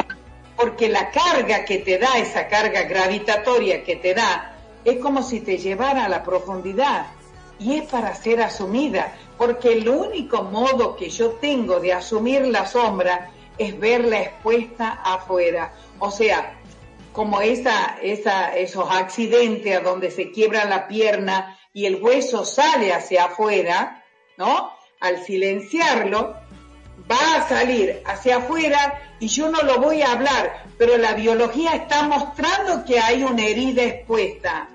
Porque 0.57 0.89
la 0.89 1.11
carga 1.11 1.65
que 1.65 1.79
te 1.79 1.99
da, 1.99 2.19
esa 2.19 2.49
carga 2.49 2.83
gravitatoria 2.83 3.85
que 3.85 3.97
te 3.97 4.15
da, 4.15 4.57
es 4.85 4.99
como 4.99 5.23
si 5.23 5.41
te 5.41 5.59
llevara 5.59 6.07
a 6.07 6.09
la 6.09 6.23
profundidad 6.23 7.07
y 7.61 7.77
es 7.77 7.89
para 7.89 8.15
ser 8.15 8.41
asumida, 8.41 9.15
porque 9.37 9.75
el 9.75 9.89
único 9.89 10.43
modo 10.43 10.97
que 10.97 11.11
yo 11.11 11.33
tengo 11.33 11.79
de 11.79 11.93
asumir 11.93 12.47
la 12.47 12.67
sombra 12.67 13.31
es 13.59 13.79
verla 13.79 14.23
expuesta 14.23 15.01
afuera. 15.05 15.73
O 15.99 16.11
sea, 16.11 16.59
como 17.13 17.43
esa, 17.43 17.99
esa, 18.03 18.57
esos 18.57 18.91
accidentes 18.91 19.77
a 19.77 19.81
donde 19.81 20.11
se 20.11 20.33
quiebra 20.33 20.65
la 20.65 20.89
pierna 20.89 21.59
y 21.75 21.85
el 21.85 22.03
hueso 22.03 22.47
sale 22.47 22.95
hacia 22.95 23.27
afuera, 23.27 24.05
¿no? 24.39 24.73
Al 25.01 25.23
silenciarlo, 25.23 26.35
va 27.11 27.37
a 27.37 27.49
salir 27.49 28.03
hacia 28.07 28.39
afuera 28.39 29.01
y 29.21 29.29
yo 29.29 29.51
no 29.51 29.61
lo 29.63 29.79
voy 29.79 30.01
a 30.01 30.13
hablar, 30.13 30.65
pero 30.79 30.97
la 30.97 31.13
biología 31.13 31.73
está 31.73 32.05
mostrando 32.05 32.85
que 32.87 32.99
hay 32.99 33.23
una 33.23 33.45
herida 33.45 33.83
expuesta. 33.83 34.69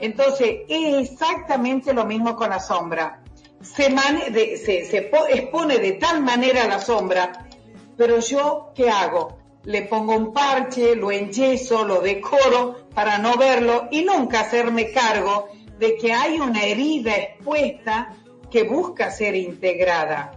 Entonces, 0.00 0.60
es 0.68 1.10
exactamente 1.10 1.92
lo 1.92 2.04
mismo 2.04 2.36
con 2.36 2.50
la 2.50 2.60
sombra. 2.60 3.22
Se, 3.60 3.86
expone 3.86 5.78
de 5.78 5.92
tal 5.92 6.22
manera 6.22 6.66
la 6.66 6.80
sombra, 6.80 7.48
pero 7.96 8.18
yo, 8.20 8.72
¿qué 8.74 8.88
hago? 8.88 9.38
le 9.68 9.82
pongo 9.82 10.16
un 10.16 10.32
parche, 10.32 10.96
lo 10.96 11.10
enyeso, 11.10 11.84
lo 11.84 12.00
decoro 12.00 12.88
para 12.94 13.18
no 13.18 13.36
verlo 13.36 13.88
y 13.90 14.02
nunca 14.02 14.40
hacerme 14.40 14.92
cargo 14.92 15.48
de 15.78 15.96
que 15.96 16.12
hay 16.12 16.40
una 16.40 16.64
herida 16.64 17.14
expuesta 17.16 18.14
que 18.50 18.62
busca 18.62 19.10
ser 19.10 19.34
integrada. 19.34 20.32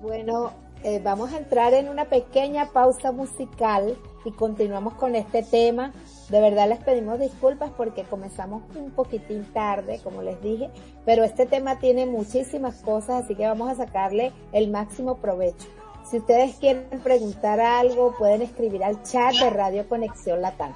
Bueno, 0.00 0.52
eh, 0.82 0.98
vamos 1.04 1.32
a 1.34 1.36
entrar 1.36 1.74
en 1.74 1.90
una 1.90 2.06
pequeña 2.06 2.70
pausa 2.72 3.12
musical 3.12 3.98
y 4.24 4.32
continuamos 4.32 4.94
con 4.94 5.14
este 5.14 5.42
tema. 5.42 5.92
De 6.30 6.40
verdad 6.40 6.68
les 6.68 6.78
pedimos 6.78 7.18
disculpas 7.18 7.70
porque 7.76 8.04
comenzamos 8.04 8.62
un 8.76 8.90
poquitín 8.90 9.44
tarde, 9.52 10.00
como 10.02 10.22
les 10.22 10.40
dije, 10.42 10.70
pero 11.04 11.24
este 11.24 11.46
tema 11.46 11.78
tiene 11.78 12.06
muchísimas 12.06 12.76
cosas, 12.82 13.24
así 13.24 13.34
que 13.34 13.46
vamos 13.46 13.70
a 13.70 13.74
sacarle 13.74 14.32
el 14.52 14.70
máximo 14.70 15.16
provecho. 15.16 15.68
Si 16.10 16.18
ustedes 16.18 16.56
quieren 16.56 17.00
preguntar 17.02 17.60
algo, 17.60 18.14
pueden 18.18 18.42
escribir 18.42 18.82
al 18.84 19.02
chat 19.02 19.34
de 19.34 19.50
Radio 19.50 19.88
Conexión 19.88 20.42
Latam, 20.42 20.74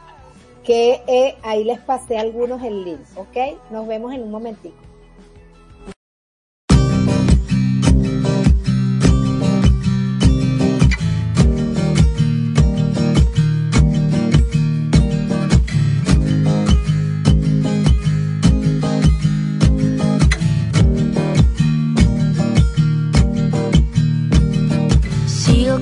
que 0.65 1.03
eh, 1.07 1.37
ahí 1.43 1.65
les 1.65 1.81
pasé 1.81 2.19
algunos 2.19 2.63
el 2.63 2.85
link, 2.85 3.01
¿ok? 3.17 3.59
Nos 3.71 3.87
vemos 3.87 4.15
en 4.15 4.23
un 4.23 4.31
momentito. 4.31 4.86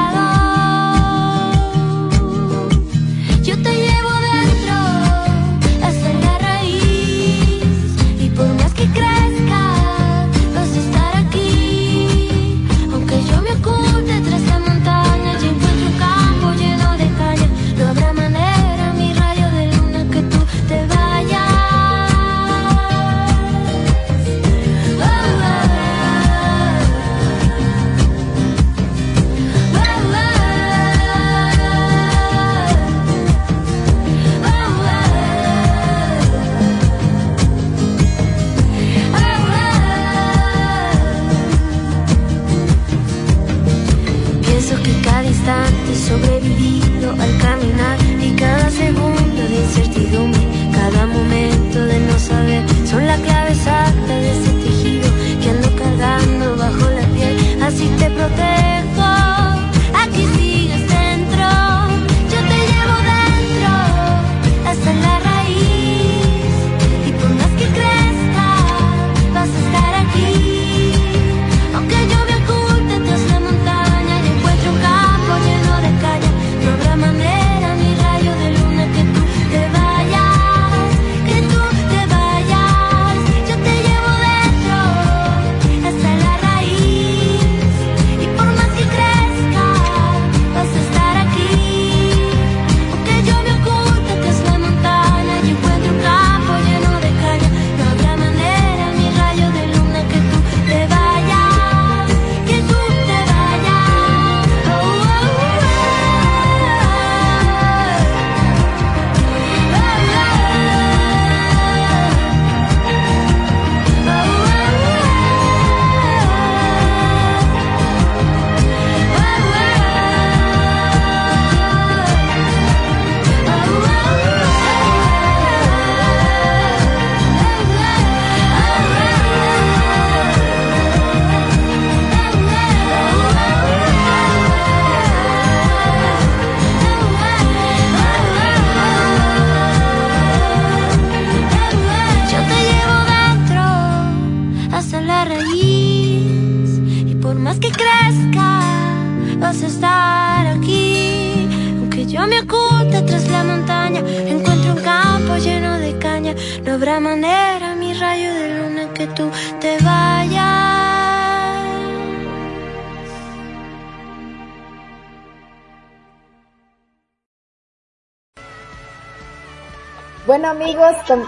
Amigos, 170.51 170.95
con- 171.07 171.27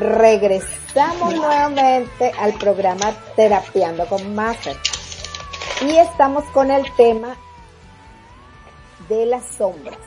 regresamos 0.00 1.34
nuevamente 1.34 2.32
al 2.38 2.54
programa 2.54 3.12
Terapiando 3.36 4.06
con 4.06 4.34
Master. 4.34 4.76
Y 5.82 5.96
estamos 5.96 6.44
con 6.52 6.70
el 6.70 6.84
tema 6.96 7.36
de 9.08 9.26
las 9.26 9.44
sombras. 9.56 9.98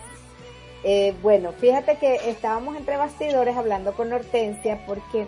Eh, 0.84 1.14
bueno, 1.22 1.52
fíjate 1.60 1.98
que 1.98 2.16
estábamos 2.30 2.76
entre 2.76 2.98
bastidores 2.98 3.56
hablando 3.56 3.94
con 3.94 4.12
Hortensia 4.12 4.84
porque 4.88 5.28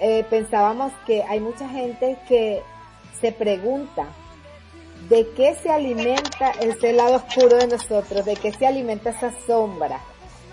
eh, 0.00 0.24
pensábamos 0.28 0.92
que 1.06 1.22
hay 1.22 1.40
mucha 1.40 1.68
gente 1.68 2.18
que 2.28 2.62
se 3.20 3.32
pregunta 3.32 4.06
de 5.08 5.28
qué 5.36 5.54
se 5.62 5.70
alimenta 5.70 6.50
ese 6.60 6.92
lado 6.92 7.16
oscuro 7.16 7.56
de 7.56 7.68
nosotros, 7.68 8.24
de 8.24 8.34
qué 8.34 8.52
se 8.52 8.66
alimenta 8.66 9.10
esa 9.10 9.30
sombra, 9.46 10.00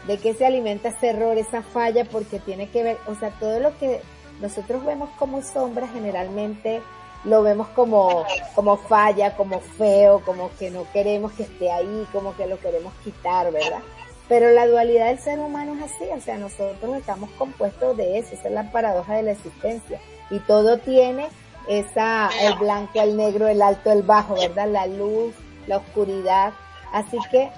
de 0.08 0.18
qué 0.18 0.34
se 0.34 0.46
alimenta 0.46 0.90
ese 0.90 1.10
error, 1.10 1.38
esa 1.38 1.62
falla, 1.62 2.06
porque 2.06 2.40
tiene 2.40 2.70
que 2.70 2.84
ver, 2.84 2.98
o 3.08 3.16
sea, 3.16 3.32
todo 3.40 3.60
lo 3.60 3.78
que 3.78 4.02
nosotros 4.42 4.86
vemos 4.86 5.10
como 5.18 5.42
sombra 5.42 5.88
generalmente 5.88 6.82
lo 7.24 7.42
vemos 7.42 7.70
como, 7.70 8.26
como 8.54 8.78
falla, 8.78 9.36
como 9.36 9.62
feo, 9.62 10.22
como 10.26 10.50
que 10.58 10.70
no 10.70 10.86
queremos 10.92 11.32
que 11.34 11.44
esté 11.44 11.72
ahí, 11.72 12.06
como 12.12 12.36
que 12.36 12.48
lo 12.48 12.60
queremos 12.60 12.94
quitar, 13.04 13.52
¿verdad? 13.52 13.80
Pero 14.28 14.52
la 14.52 14.68
dualidad 14.68 15.08
del 15.08 15.20
ser 15.20 15.40
humano 15.40 15.74
es 15.76 15.84
así, 15.84 16.06
o 16.16 16.20
sea, 16.20 16.38
nosotros 16.38 16.98
estamos 16.98 17.30
compuestos 17.32 17.96
de 17.96 18.20
eso, 18.20 18.34
esa 18.34 18.48
es 18.48 18.54
la 18.54 18.72
paradoja 18.72 19.16
de 19.16 19.24
la 19.24 19.32
existencia. 19.32 20.00
Y 20.30 20.40
todo 20.40 20.78
tiene 20.80 21.28
esa, 21.68 22.30
el 22.42 22.56
blanco, 22.56 23.02
el 23.02 23.16
negro, 23.16 23.48
el 23.48 23.62
alto, 23.62 23.92
el 23.92 24.04
bajo, 24.04 24.36
¿verdad? 24.36 24.68
La 24.68 24.88
luz, 24.88 25.34
la 25.68 25.78
oscuridad. 25.78 26.54
Así 26.92 27.18
que, 27.32 27.50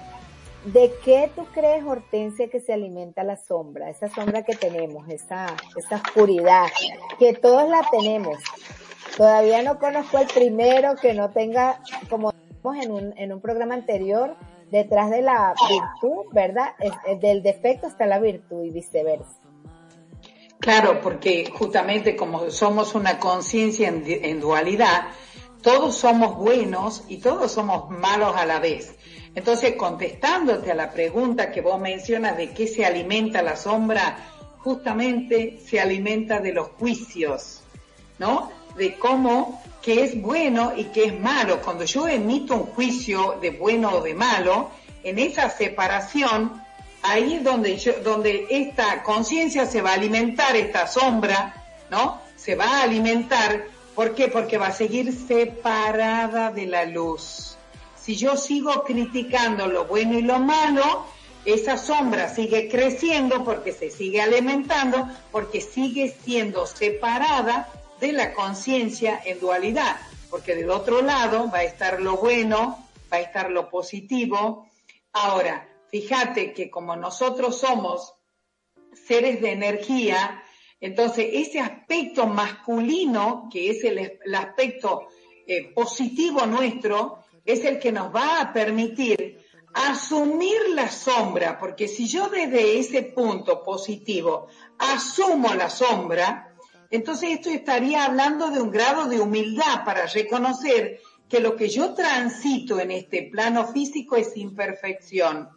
¿de 0.66 0.92
qué 1.04 1.30
tú 1.34 1.46
crees, 1.52 1.84
Hortensia, 1.84 2.48
que 2.48 2.60
se 2.60 2.72
alimenta 2.72 3.24
la 3.24 3.36
sombra? 3.36 3.90
Esa 3.90 4.08
sombra 4.08 4.42
que 4.42 4.54
tenemos, 4.54 5.08
esa, 5.08 5.56
esa 5.76 5.96
oscuridad, 5.96 6.66
que 7.18 7.34
todos 7.34 7.68
la 7.68 7.82
tenemos. 7.90 8.38
Todavía 9.16 9.62
no 9.62 9.78
conozco 9.78 10.18
el 10.18 10.26
primero 10.26 10.94
que 10.96 11.14
no 11.14 11.30
tenga, 11.30 11.80
como 12.10 12.32
en 12.74 12.90
un, 12.90 13.14
en 13.16 13.32
un 13.32 13.40
programa 13.40 13.74
anterior, 13.74 14.36
detrás 14.70 15.10
de 15.10 15.22
la 15.22 15.54
virtud, 15.68 16.26
¿verdad? 16.32 16.74
del 17.20 17.42
defecto 17.42 17.86
está 17.86 18.06
la 18.06 18.18
virtud 18.18 18.64
y 18.64 18.70
viceversa. 18.70 19.40
Claro, 20.58 21.00
porque 21.00 21.50
justamente 21.52 22.16
como 22.16 22.50
somos 22.50 22.94
una 22.94 23.18
conciencia 23.20 23.88
en, 23.88 24.40
dualidad, 24.40 25.08
todos 25.62 25.96
somos 25.96 26.36
buenos 26.36 27.04
y 27.08 27.18
todos 27.18 27.52
somos 27.52 27.88
malos 27.90 28.34
a 28.36 28.46
la 28.46 28.58
vez. 28.58 28.96
Entonces, 29.36 29.76
contestándote 29.76 30.72
a 30.72 30.74
la 30.74 30.90
pregunta 30.90 31.52
que 31.52 31.60
vos 31.60 31.78
mencionas 31.78 32.38
de 32.38 32.52
qué 32.52 32.66
se 32.66 32.86
alimenta 32.86 33.42
la 33.42 33.54
sombra, 33.54 34.16
justamente 34.60 35.60
se 35.64 35.78
alimenta 35.78 36.40
de 36.40 36.54
los 36.54 36.68
juicios, 36.68 37.60
¿no? 38.18 38.50
De 38.78 38.94
cómo 38.98 39.62
qué 39.82 40.04
es 40.04 40.20
bueno 40.20 40.72
y 40.74 40.84
qué 40.84 41.04
es 41.04 41.20
malo. 41.20 41.60
Cuando 41.60 41.84
yo 41.84 42.08
emito 42.08 42.54
un 42.54 42.62
juicio 42.62 43.36
de 43.42 43.50
bueno 43.50 43.90
o 43.90 44.00
de 44.00 44.14
malo, 44.14 44.70
en 45.04 45.18
esa 45.18 45.50
separación, 45.50 46.62
ahí 47.02 47.34
es 47.34 47.44
donde, 47.44 47.76
yo, 47.76 47.92
donde 48.02 48.46
esta 48.48 49.02
conciencia 49.02 49.66
se 49.66 49.82
va 49.82 49.90
a 49.90 49.94
alimentar, 49.94 50.56
esta 50.56 50.86
sombra, 50.86 51.62
¿no? 51.90 52.22
Se 52.36 52.54
va 52.54 52.78
a 52.78 52.82
alimentar. 52.84 53.66
¿Por 53.94 54.14
qué? 54.14 54.28
Porque 54.28 54.56
va 54.56 54.68
a 54.68 54.72
seguir 54.72 55.12
separada 55.12 56.50
de 56.50 56.66
la 56.66 56.86
luz. 56.86 57.55
Si 58.06 58.14
yo 58.14 58.36
sigo 58.36 58.84
criticando 58.84 59.66
lo 59.66 59.86
bueno 59.86 60.16
y 60.16 60.22
lo 60.22 60.38
malo, 60.38 61.06
esa 61.44 61.76
sombra 61.76 62.28
sigue 62.28 62.68
creciendo 62.68 63.42
porque 63.42 63.72
se 63.72 63.90
sigue 63.90 64.22
alimentando, 64.22 65.08
porque 65.32 65.60
sigue 65.60 66.16
siendo 66.22 66.68
separada 66.68 67.68
de 67.98 68.12
la 68.12 68.32
conciencia 68.32 69.20
en 69.24 69.40
dualidad, 69.40 69.96
porque 70.30 70.54
del 70.54 70.70
otro 70.70 71.02
lado 71.02 71.50
va 71.52 71.58
a 71.58 71.64
estar 71.64 72.00
lo 72.00 72.16
bueno, 72.18 72.86
va 73.12 73.16
a 73.16 73.22
estar 73.22 73.50
lo 73.50 73.68
positivo. 73.68 74.68
Ahora, 75.12 75.68
fíjate 75.90 76.52
que 76.52 76.70
como 76.70 76.94
nosotros 76.94 77.58
somos 77.58 78.14
seres 78.92 79.40
de 79.40 79.50
energía, 79.50 80.44
entonces 80.80 81.26
ese 81.32 81.58
aspecto 81.58 82.28
masculino, 82.28 83.48
que 83.52 83.70
es 83.70 83.82
el, 83.82 84.20
aspecto 84.32 85.08
eh, 85.48 85.72
positivo 85.74 86.46
nuestro, 86.46 87.25
es 87.46 87.64
el 87.64 87.78
que 87.78 87.92
nos 87.92 88.14
va 88.14 88.40
a 88.40 88.52
permitir 88.52 89.46
asumir 89.72 90.56
la 90.74 90.90
sombra, 90.90 91.58
porque 91.58 91.86
si 91.86 92.06
yo 92.06 92.28
desde 92.28 92.78
ese 92.78 93.02
punto 93.02 93.62
positivo 93.62 94.48
asumo 94.78 95.54
la 95.54 95.70
sombra, 95.70 96.54
entonces 96.90 97.30
esto 97.30 97.50
estaría 97.50 98.04
hablando 98.04 98.50
de 98.50 98.60
un 98.60 98.70
grado 98.70 99.06
de 99.06 99.20
humildad 99.20 99.84
para 99.84 100.06
reconocer 100.06 101.00
que 101.28 101.40
lo 101.40 101.56
que 101.56 101.68
yo 101.68 101.94
transito 101.94 102.80
en 102.80 102.90
este 102.90 103.28
plano 103.30 103.66
físico 103.66 104.16
es 104.16 104.36
imperfección. 104.36 105.48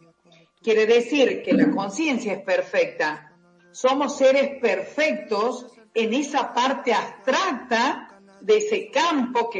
Quiere 0.62 0.86
decir 0.86 1.42
que 1.42 1.54
la 1.54 1.70
conciencia 1.70 2.34
es 2.34 2.42
perfecta. 2.42 3.32
Somos 3.70 4.18
seres 4.18 4.60
perfectos 4.60 5.66
en 5.94 6.12
esa 6.12 6.52
parte 6.52 6.92
abstracta 6.92 8.20
de 8.40 8.58
ese 8.58 8.90
campo 8.90 9.50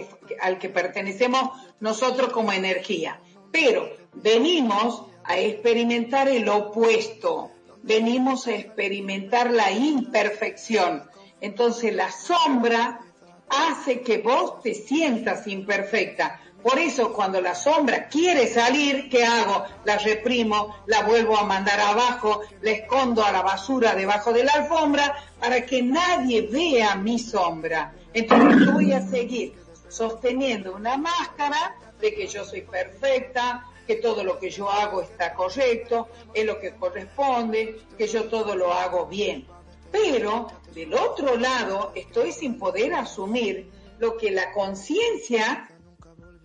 al 0.41 0.59
que 0.59 0.69
pertenecemos 0.69 1.51
nosotros 1.81 2.33
como 2.33 2.53
energía. 2.53 3.21
Pero 3.51 3.91
venimos 4.15 5.03
a 5.25 5.39
experimentar 5.39 6.29
el 6.29 6.49
opuesto, 6.49 7.51
venimos 7.83 8.47
a 8.47 8.55
experimentar 8.55 9.51
la 9.51 9.71
imperfección. 9.73 11.05
Entonces 11.41 11.95
la 11.95 12.11
sombra 12.11 13.01
hace 13.49 14.01
que 14.03 14.19
vos 14.19 14.63
te 14.63 14.75
sientas 14.75 15.47
imperfecta. 15.47 16.41
Por 16.63 16.79
eso 16.79 17.13
cuando 17.15 17.41
la 17.41 17.55
sombra 17.55 18.09
quiere 18.09 18.47
salir, 18.47 19.09
¿qué 19.09 19.25
hago? 19.25 19.65
La 19.85 19.97
reprimo, 19.97 20.77
la 20.87 21.03
vuelvo 21.05 21.39
a 21.39 21.45
mandar 21.45 21.81
abajo, 21.81 22.43
la 22.61 22.73
escondo 22.73 23.25
a 23.25 23.33
la 23.33 23.41
basura 23.41 23.95
debajo 23.95 24.33
de 24.33 24.45
la 24.45 24.53
alfombra 24.53 25.17
para 25.41 25.65
que 25.65 25.83
nadie 25.83 26.43
vea 26.43 26.97
mi 26.97 27.19
sombra. 27.19 27.95
Entonces 28.13 28.73
voy 28.73 28.93
a 28.93 29.01
seguir 29.01 29.55
sosteniendo 29.91 30.75
una 30.75 30.97
máscara 30.97 31.77
de 32.01 32.15
que 32.15 32.27
yo 32.27 32.45
soy 32.45 32.63
perfecta, 32.63 33.67
que 33.87 33.97
todo 33.97 34.23
lo 34.25 34.39
que 34.39 34.51
yo 34.51 34.71
hago 34.71 35.03
está 35.03 35.35
correcto, 35.35 36.09
es 36.33 36.47
lo 36.47 36.59
que 36.59 36.75
corresponde, 36.77 37.81
que 37.99 38.07
yo 38.07 38.25
todo 38.29 38.55
lo 38.55 38.73
hago 38.73 39.07
bien. 39.07 39.47
Pero 39.91 40.47
del 40.73 40.95
otro 40.95 41.37
lado 41.37 41.93
estoy 41.95 42.33
sin 42.33 42.59
poder 42.59 42.95
asumir 42.95 43.71
lo 43.99 44.17
que 44.17 44.31
la 44.31 44.53
conciencia 44.53 45.69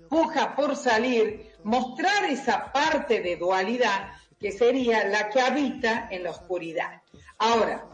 puja 0.10 0.56
por 0.56 0.76
salir, 0.76 1.54
mostrar 1.64 2.26
esa 2.26 2.72
parte 2.72 3.22
de 3.22 3.38
dualidad 3.38 4.10
que 4.40 4.52
sería 4.52 5.08
la 5.08 5.30
que 5.30 5.40
habita 5.40 6.08
en 6.12 6.24
la 6.24 6.32
oscuridad. 6.32 7.02
Ahora, 7.38 7.86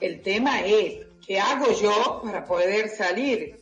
el 0.00 0.22
tema 0.22 0.62
es, 0.62 1.06
¿qué 1.26 1.38
hago 1.38 1.72
yo 1.72 2.20
para 2.24 2.44
poder 2.44 2.88
salir? 2.88 3.59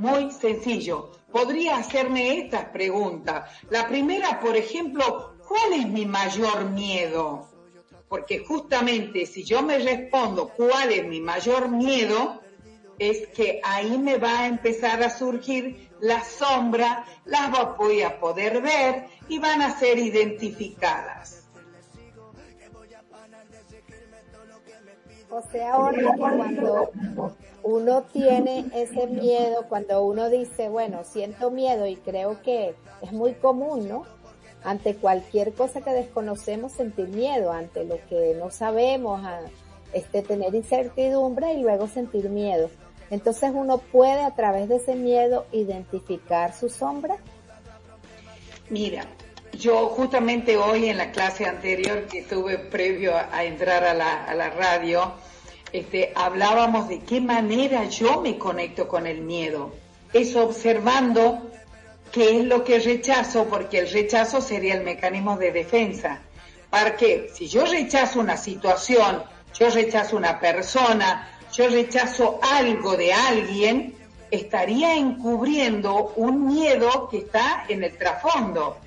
Muy 0.00 0.30
sencillo. 0.32 1.12
Podría 1.30 1.76
hacerme 1.76 2.38
estas 2.38 2.64
preguntas. 2.66 3.48
La 3.70 3.86
primera, 3.86 4.40
por 4.40 4.56
ejemplo, 4.56 5.36
¿cuál 5.46 5.72
es 5.74 5.86
mi 5.88 6.06
mayor 6.06 6.64
miedo? 6.70 7.50
porque 8.10 8.40
justamente 8.40 9.24
si 9.24 9.44
yo 9.44 9.62
me 9.62 9.78
respondo 9.78 10.48
cuál 10.48 10.90
es 10.90 11.06
mi 11.06 11.20
mayor 11.20 11.68
miedo, 11.68 12.42
es 12.98 13.28
que 13.28 13.60
ahí 13.62 13.96
me 13.98 14.18
va 14.18 14.40
a 14.40 14.46
empezar 14.48 15.00
a 15.04 15.16
surgir 15.16 15.90
la 16.00 16.22
sombra, 16.24 17.06
las 17.24 17.52
voy 17.78 18.02
a 18.02 18.18
poder 18.18 18.60
ver 18.60 19.06
y 19.28 19.38
van 19.38 19.62
a 19.62 19.78
ser 19.78 19.96
identificadas. 19.98 21.39
O 25.30 25.42
sea, 25.52 25.74
ahora 25.74 26.14
cuando 26.16 26.90
uno 27.62 28.02
tiene 28.12 28.66
ese 28.74 29.06
miedo, 29.06 29.66
cuando 29.68 30.02
uno 30.02 30.28
dice, 30.28 30.68
bueno, 30.68 31.04
siento 31.04 31.50
miedo 31.50 31.86
y 31.86 31.96
creo 31.96 32.42
que 32.42 32.74
es 33.00 33.12
muy 33.12 33.34
común, 33.34 33.88
¿no? 33.88 34.04
ante 34.64 34.94
cualquier 34.94 35.52
cosa 35.52 35.80
que 35.80 35.90
desconocemos 35.90 36.72
sentir 36.72 37.08
miedo, 37.08 37.52
ante 37.52 37.84
lo 37.84 37.98
que 38.08 38.34
no 38.38 38.50
sabemos, 38.50 39.20
este, 39.92 40.22
tener 40.22 40.54
incertidumbre 40.54 41.54
y 41.54 41.62
luego 41.62 41.88
sentir 41.88 42.28
miedo. 42.28 42.70
Entonces 43.10 43.50
uno 43.54 43.78
puede 43.78 44.22
a 44.22 44.34
través 44.34 44.68
de 44.68 44.76
ese 44.76 44.94
miedo 44.94 45.46
identificar 45.52 46.54
su 46.54 46.68
sombra. 46.68 47.16
Mira, 48.68 49.04
yo 49.52 49.88
justamente 49.88 50.56
hoy 50.56 50.88
en 50.88 50.98
la 50.98 51.10
clase 51.10 51.46
anterior 51.46 52.06
que 52.06 52.22
tuve 52.22 52.58
previo 52.58 53.14
a, 53.16 53.44
entrar 53.44 53.84
a 53.84 53.94
la, 53.94 54.24
a 54.24 54.34
la 54.34 54.50
radio, 54.50 55.12
este, 55.72 56.12
hablábamos 56.14 56.88
de 56.88 57.00
qué 57.00 57.20
manera 57.20 57.84
yo 57.84 58.20
me 58.20 58.38
conecto 58.38 58.88
con 58.88 59.06
el 59.06 59.20
miedo. 59.20 59.74
Es 60.12 60.34
observando 60.36 61.50
¿Qué 62.12 62.40
es 62.40 62.44
lo 62.44 62.64
que 62.64 62.80
rechazo? 62.80 63.44
Porque 63.44 63.78
el 63.78 63.90
rechazo 63.90 64.40
sería 64.40 64.74
el 64.74 64.82
mecanismo 64.82 65.36
de 65.36 65.52
defensa. 65.52 66.20
¿Para 66.68 66.96
qué? 66.96 67.30
Si 67.32 67.46
yo 67.46 67.64
rechazo 67.64 68.18
una 68.18 68.36
situación, 68.36 69.22
yo 69.56 69.70
rechazo 69.70 70.16
una 70.16 70.40
persona, 70.40 71.38
yo 71.52 71.68
rechazo 71.68 72.40
algo 72.42 72.96
de 72.96 73.12
alguien, 73.12 73.94
estaría 74.30 74.96
encubriendo 74.96 76.12
un 76.16 76.48
miedo 76.48 77.08
que 77.08 77.18
está 77.18 77.64
en 77.68 77.84
el 77.84 77.96
trasfondo, 77.96 78.78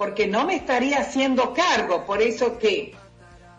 porque 0.00 0.26
no 0.26 0.46
me 0.46 0.54
estaría 0.54 1.00
haciendo 1.00 1.52
cargo. 1.52 2.06
Por 2.06 2.22
eso 2.22 2.58
que, 2.58 2.94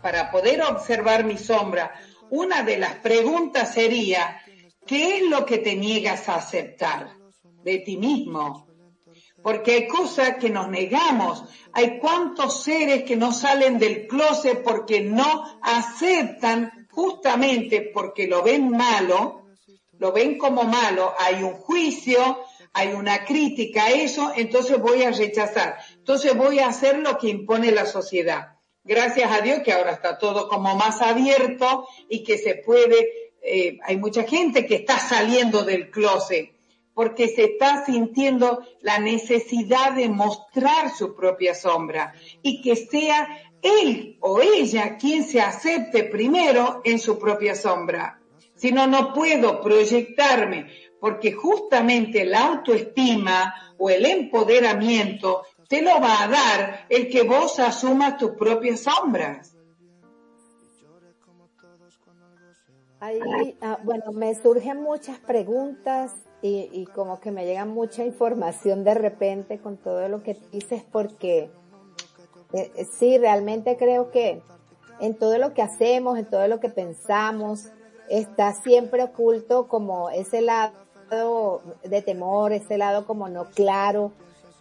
para 0.02 0.32
poder 0.32 0.60
observar 0.62 1.22
mi 1.22 1.38
sombra, 1.38 1.94
una 2.30 2.64
de 2.64 2.78
las 2.78 2.96
preguntas 2.96 3.72
sería, 3.72 4.42
¿qué 4.84 5.18
es 5.18 5.22
lo 5.30 5.46
que 5.46 5.58
te 5.58 5.76
niegas 5.76 6.28
a 6.28 6.34
aceptar 6.34 7.10
de 7.62 7.78
ti 7.78 7.96
mismo? 7.96 8.66
porque 9.40 9.72
hay 9.72 9.88
cosas 9.88 10.36
que 10.36 10.50
nos 10.50 10.68
negamos. 10.68 11.44
Hay 11.72 11.98
cuantos 11.98 12.62
seres 12.62 13.02
que 13.02 13.16
no 13.16 13.32
salen 13.32 13.78
del 13.78 14.06
closet 14.06 14.62
porque 14.62 15.00
no 15.00 15.58
aceptan 15.62 16.88
justamente 16.92 17.90
porque 17.92 18.28
lo 18.28 18.42
ven 18.42 18.70
malo, 18.70 19.46
lo 19.98 20.12
ven 20.12 20.38
como 20.38 20.62
malo, 20.62 21.12
hay 21.18 21.42
un 21.42 21.54
juicio, 21.54 22.44
hay 22.72 22.92
una 22.94 23.24
crítica 23.24 23.84
a 23.84 23.90
eso, 23.90 24.32
entonces 24.34 24.80
voy 24.80 25.02
a 25.02 25.10
rechazar. 25.10 25.76
Entonces 26.02 26.36
voy 26.36 26.58
a 26.58 26.66
hacer 26.66 26.98
lo 26.98 27.16
que 27.16 27.28
impone 27.28 27.70
la 27.70 27.86
sociedad. 27.86 28.56
Gracias 28.82 29.30
a 29.30 29.40
Dios 29.40 29.60
que 29.64 29.72
ahora 29.72 29.92
está 29.92 30.18
todo 30.18 30.48
como 30.48 30.74
más 30.74 31.00
abierto 31.00 31.86
y 32.08 32.24
que 32.24 32.38
se 32.38 32.56
puede, 32.56 33.06
eh, 33.40 33.78
hay 33.84 33.98
mucha 33.98 34.24
gente 34.24 34.66
que 34.66 34.74
está 34.74 34.98
saliendo 34.98 35.62
del 35.62 35.92
closet 35.92 36.56
porque 36.92 37.28
se 37.28 37.44
está 37.44 37.84
sintiendo 37.86 38.66
la 38.80 38.98
necesidad 38.98 39.92
de 39.92 40.08
mostrar 40.08 40.90
su 40.92 41.14
propia 41.14 41.54
sombra 41.54 42.14
y 42.42 42.60
que 42.62 42.74
sea 42.74 43.28
él 43.62 44.16
o 44.18 44.40
ella 44.40 44.96
quien 44.96 45.22
se 45.22 45.40
acepte 45.40 46.02
primero 46.02 46.80
en 46.84 46.98
su 46.98 47.16
propia 47.20 47.54
sombra. 47.54 48.20
Si 48.56 48.72
no, 48.72 48.88
no 48.88 49.12
puedo 49.14 49.60
proyectarme 49.60 50.66
porque 51.02 51.32
justamente 51.32 52.24
la 52.24 52.46
autoestima 52.46 53.74
o 53.76 53.90
el 53.90 54.06
empoderamiento 54.06 55.42
te 55.72 55.80
lo 55.80 56.02
va 56.02 56.24
a 56.24 56.28
dar 56.28 56.80
el 56.90 57.08
que 57.08 57.22
vos 57.22 57.58
asumas 57.58 58.18
tus 58.18 58.32
propias 58.32 58.80
sombras. 58.80 59.56
Ah, 63.00 63.78
bueno, 63.82 64.12
me 64.12 64.34
surgen 64.34 64.82
muchas 64.82 65.18
preguntas 65.20 66.12
y, 66.42 66.84
como 66.94 67.20
que 67.20 67.30
me 67.30 67.46
llega 67.46 67.64
mucha 67.64 68.04
información 68.04 68.84
de 68.84 68.92
repente 68.92 69.60
con 69.60 69.78
todo 69.78 70.10
lo 70.10 70.22
que 70.22 70.34
dices 70.52 70.84
porque 70.92 71.50
eh, 72.52 72.70
eh, 72.76 72.84
sí, 72.98 73.16
realmente 73.16 73.78
creo 73.78 74.10
que 74.10 74.42
en 75.00 75.16
todo 75.16 75.38
lo 75.38 75.54
que 75.54 75.62
hacemos, 75.62 76.18
en 76.18 76.26
todo 76.26 76.48
lo 76.48 76.60
que 76.60 76.68
pensamos, 76.68 77.70
está 78.10 78.52
siempre 78.52 79.04
oculto 79.04 79.68
como 79.68 80.10
ese 80.10 80.42
lado 80.42 81.62
de 81.82 82.02
temor, 82.02 82.52
ese 82.52 82.76
lado 82.76 83.06
como 83.06 83.30
no 83.30 83.46
claro, 83.46 84.12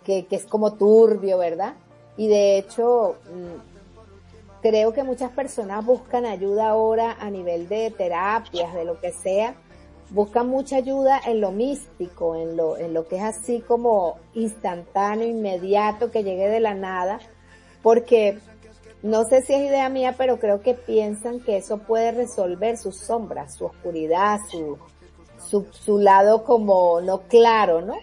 que, 0.04 0.26
es 0.30 0.46
como 0.46 0.74
turbio, 0.74 1.38
¿verdad? 1.38 1.76
Y 2.18 2.28
de 2.28 2.58
hecho, 2.58 3.16
mm, 3.26 4.62
creo 4.62 4.94
que 4.94 5.04
muchas 5.04 5.32
personas 5.32 5.86
buscan 5.86 6.26
ayuda 6.26 6.70
ahora 6.70 7.18
a 7.20 7.30
nivel 7.30 7.68
de 7.68 7.92
terapias, 7.92 8.74
de 8.74 8.86
lo 8.86 9.00
que 9.00 9.12
sea, 9.12 9.56
buscan 10.10 10.48
mucha 10.48 10.78
ayuda 10.78 11.20
en 11.26 11.42
lo 11.42 11.52
místico, 11.52 12.36
en 12.36 12.58
lo, 12.58 12.78
en 12.78 12.94
lo 12.94 13.08
que 13.08 13.18
es 13.18 13.24
así 13.24 13.62
como 13.62 14.18
instantáneo, 14.34 15.28
inmediato, 15.28 16.12
que 16.12 16.24
llegue 16.24 16.50
de 16.50 16.60
la 16.60 16.74
nada, 16.74 17.20
porque 17.82 18.40
no 19.04 19.24
sé 19.24 19.42
si 19.42 19.54
es 19.54 19.62
idea 19.62 19.90
mía, 19.90 20.16
pero 20.18 20.38
creo 20.40 20.62
que 20.62 20.74
piensan 20.74 21.40
que 21.40 21.58
eso 21.58 21.80
puede 21.80 22.12
resolver 22.12 22.78
sus 22.78 22.98
sombras, 22.98 23.56
su 23.56 23.66
oscuridad, 23.66 24.40
su, 24.50 24.78
su, 25.50 25.66
su 25.72 25.98
lado 25.98 26.44
como 26.44 27.02
no 27.02 27.22
claro, 27.22 27.82
¿no? 27.82 27.96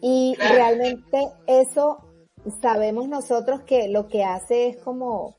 Y 0.00 0.36
realmente 0.38 1.28
eso 1.46 1.98
sabemos 2.60 3.08
nosotros 3.08 3.62
que 3.62 3.88
lo 3.88 4.08
que 4.08 4.24
hace 4.24 4.68
es 4.68 4.76
como 4.78 5.36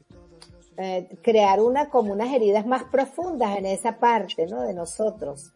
eh, 0.77 1.09
crear 1.21 1.59
una 1.59 1.89
como 1.89 2.13
unas 2.13 2.33
heridas 2.33 2.65
más 2.65 2.83
profundas 2.85 3.57
en 3.57 3.65
esa 3.65 3.99
parte, 3.99 4.47
¿no? 4.47 4.61
De 4.61 4.73
nosotros. 4.73 5.51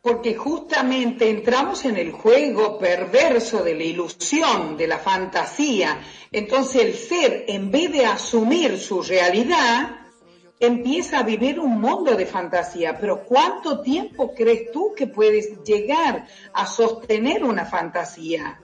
Porque 0.00 0.34
justamente 0.34 1.30
entramos 1.30 1.84
en 1.86 1.96
el 1.96 2.12
juego 2.12 2.78
perverso 2.78 3.64
de 3.64 3.74
la 3.74 3.84
ilusión, 3.84 4.76
de 4.76 4.86
la 4.86 4.98
fantasía. 4.98 5.98
Entonces 6.30 6.82
el 6.82 6.94
ser, 6.94 7.44
en 7.48 7.70
vez 7.70 7.90
de 7.90 8.04
asumir 8.04 8.78
su 8.78 9.00
realidad, 9.00 10.03
empieza 10.60 11.18
a 11.18 11.22
vivir 11.22 11.58
un 11.58 11.80
mundo 11.80 12.14
de 12.14 12.26
fantasía, 12.26 12.98
pero 12.98 13.24
¿cuánto 13.24 13.80
tiempo 13.80 14.34
crees 14.34 14.70
tú 14.72 14.92
que 14.96 15.06
puedes 15.06 15.62
llegar 15.64 16.26
a 16.52 16.66
sostener 16.66 17.44
una 17.44 17.64
fantasía? 17.64 18.60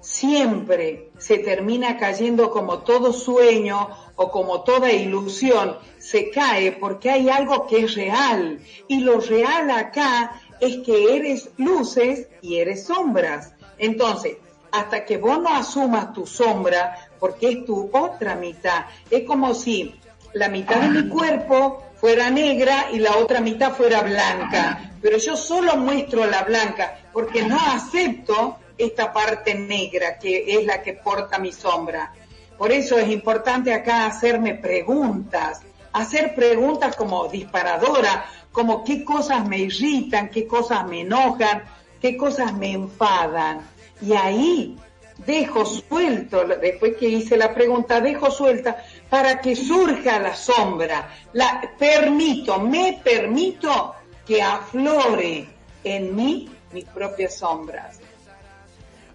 Siempre 0.00 1.10
se 1.16 1.38
termina 1.38 1.96
cayendo 1.96 2.50
como 2.50 2.80
todo 2.80 3.12
sueño 3.12 3.88
o 4.16 4.30
como 4.30 4.62
toda 4.62 4.92
ilusión, 4.92 5.78
se 5.98 6.30
cae 6.30 6.72
porque 6.72 7.10
hay 7.10 7.30
algo 7.30 7.66
que 7.66 7.84
es 7.84 7.94
real. 7.94 8.60
Y 8.86 9.00
lo 9.00 9.18
real 9.20 9.70
acá 9.70 10.40
es 10.60 10.78
que 10.84 11.16
eres 11.16 11.48
luces 11.56 12.28
y 12.42 12.56
eres 12.56 12.84
sombras. 12.84 13.54
Entonces, 13.78 14.36
hasta 14.72 15.04
que 15.04 15.16
vos 15.16 15.40
no 15.40 15.48
asumas 15.48 16.12
tu 16.12 16.26
sombra, 16.26 17.08
porque 17.18 17.48
es 17.48 17.64
tu 17.64 17.90
otra 17.92 18.34
mitad, 18.34 18.86
es 19.08 19.24
como 19.24 19.54
si 19.54 19.94
la 20.34 20.48
mitad 20.48 20.80
de 20.80 20.88
mi 20.88 21.08
cuerpo 21.08 21.82
fuera 21.96 22.28
negra 22.28 22.88
y 22.92 22.98
la 22.98 23.16
otra 23.16 23.40
mitad 23.40 23.72
fuera 23.72 24.02
blanca. 24.02 24.90
Pero 25.00 25.16
yo 25.18 25.36
solo 25.36 25.76
muestro 25.76 26.26
la 26.26 26.42
blanca 26.42 26.98
porque 27.12 27.42
no 27.42 27.56
acepto 27.56 28.58
esta 28.76 29.12
parte 29.12 29.54
negra 29.54 30.18
que 30.18 30.56
es 30.58 30.66
la 30.66 30.82
que 30.82 30.94
porta 30.94 31.38
mi 31.38 31.52
sombra. 31.52 32.12
Por 32.58 32.72
eso 32.72 32.98
es 32.98 33.08
importante 33.08 33.72
acá 33.72 34.06
hacerme 34.06 34.54
preguntas, 34.54 35.62
hacer 35.92 36.34
preguntas 36.34 36.96
como 36.96 37.28
disparadora, 37.28 38.26
como 38.52 38.84
qué 38.84 39.04
cosas 39.04 39.46
me 39.46 39.58
irritan, 39.58 40.28
qué 40.28 40.46
cosas 40.46 40.86
me 40.86 41.00
enojan, 41.00 41.62
qué 42.00 42.16
cosas 42.16 42.52
me 42.54 42.72
enfadan. 42.72 43.60
Y 44.00 44.12
ahí 44.12 44.76
dejo 45.18 45.64
suelto, 45.64 46.44
después 46.44 46.96
que 46.96 47.08
hice 47.08 47.36
la 47.36 47.54
pregunta, 47.54 48.00
dejo 48.00 48.30
suelta 48.30 48.84
para 49.14 49.40
que 49.40 49.54
surja 49.54 50.18
la 50.18 50.34
sombra. 50.34 51.08
La 51.34 51.62
permito, 51.78 52.58
me 52.58 53.00
permito 53.04 53.94
que 54.26 54.42
aflore 54.42 55.46
en 55.84 56.16
mí 56.16 56.50
mis 56.72 56.84
propias 56.86 57.36
sombras. 57.36 58.00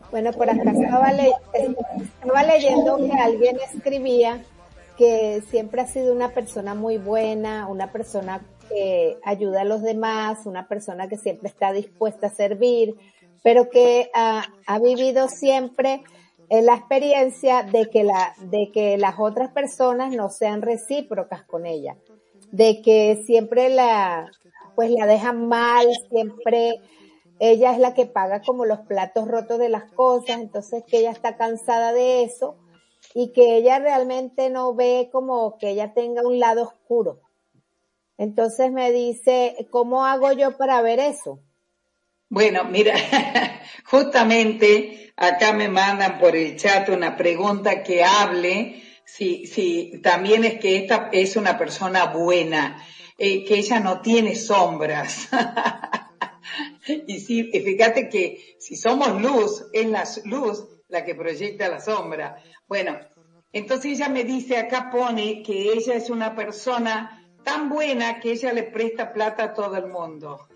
Bueno, 0.10 0.32
por 0.32 0.50
acá 0.50 0.72
estaba, 0.72 1.12
leyendo 2.44 2.96
que 2.96 3.12
alguien 3.12 3.58
escribía 3.74 4.42
que 4.98 5.44
siempre 5.52 5.82
ha 5.82 5.88
sido 5.88 6.14
una 6.14 6.30
persona 6.30 6.76
muy 6.76 6.98
buena, 6.98 7.68
una 7.68 7.92
persona 7.92 8.40
que 8.70 9.18
ayuda 9.26 9.64
a 9.64 9.66
los 9.66 9.82
demás, 9.82 10.46
una 10.46 10.70
persona 10.70 11.10
que 11.10 11.18
siempre 11.18 11.50
está 11.50 11.74
dispuesta 11.74 12.28
a 12.28 12.30
servir, 12.30 12.96
pero 13.44 13.70
que 13.70 14.10
ha 14.14 14.80
vivido 14.80 15.28
siempre 15.28 16.04
en 16.50 16.66
la 16.66 16.76
experiencia 16.76 17.64
de 17.64 17.90
que 17.90 18.04
la, 18.04 18.34
de 18.40 18.72
que 18.74 18.98
las 18.98 19.16
otras 19.20 19.52
personas 19.52 20.12
no 20.16 20.30
sean 20.30 20.62
recíprocas 20.62 21.44
con 21.44 21.66
ella, 21.66 21.98
de 22.52 22.82
que 22.82 23.22
siempre 23.26 23.70
la, 23.70 24.30
pues 24.76 24.92
la 24.92 25.06
dejan 25.06 25.48
mal, 25.48 25.88
siempre 26.10 26.82
ella 27.40 27.72
es 27.72 27.80
la 27.80 27.94
que 27.94 28.06
paga 28.06 28.42
como 28.42 28.66
los 28.66 28.80
platos 28.80 29.28
rotos 29.28 29.60
de 29.60 29.70
las 29.70 29.92
cosas, 29.94 30.40
entonces 30.40 30.84
que 30.86 31.00
ella 31.00 31.12
está 31.12 31.38
cansada 31.38 31.94
de 31.94 32.24
eso 32.24 32.56
y 33.14 33.32
que 33.32 33.58
ella 33.58 33.80
realmente 33.80 34.50
no 34.50 34.74
ve 34.74 35.10
como 35.12 35.58
que 35.58 35.70
ella 35.70 35.94
tenga 35.94 36.22
un 36.22 36.40
lado 36.40 36.64
oscuro. 36.64 37.22
Entonces 38.18 38.72
me 38.72 38.92
dice, 38.92 39.56
¿cómo 39.72 40.06
hago 40.06 40.34
yo 40.34 40.58
para 40.58 40.82
ver 40.82 41.00
eso? 41.00 41.40
Bueno, 42.32 42.64
mira, 42.66 42.94
justamente 43.86 45.14
acá 45.18 45.52
me 45.52 45.68
mandan 45.68 46.20
por 46.20 46.36
el 46.36 46.56
chat 46.58 46.88
una 46.90 47.18
pregunta 47.18 47.82
que 47.82 48.04
hable 48.04 48.84
si, 49.04 49.48
si 49.48 50.00
también 50.04 50.44
es 50.44 50.60
que 50.60 50.78
esta 50.78 51.10
es 51.12 51.36
una 51.36 51.58
persona 51.58 52.06
buena, 52.06 52.86
eh, 53.18 53.44
que 53.44 53.56
ella 53.56 53.80
no 53.80 54.02
tiene 54.02 54.36
sombras. 54.36 55.28
y 57.08 57.20
sí, 57.20 57.50
fíjate 57.52 58.10
que 58.10 58.56
si 58.60 58.76
somos 58.76 59.20
luz, 59.20 59.66
es 59.74 59.88
la 59.88 60.08
luz 60.26 60.68
la 60.88 61.04
que 61.04 61.16
proyecta 61.16 61.68
la 61.68 61.80
sombra. 61.80 62.44
Bueno, 62.68 63.00
entonces 63.52 63.94
ella 63.94 64.08
me 64.08 64.24
dice, 64.24 64.58
acá 64.58 64.92
pone 64.92 65.42
que 65.42 65.74
ella 65.74 65.96
es 65.96 66.12
una 66.12 66.36
persona 66.36 67.28
tan 67.44 67.70
buena 67.70 68.20
que 68.20 68.34
ella 68.34 68.54
le 68.54 68.64
presta 68.64 69.14
plata 69.14 69.46
a 69.46 69.54
todo 69.56 69.76
el 69.78 69.88
mundo 69.88 70.48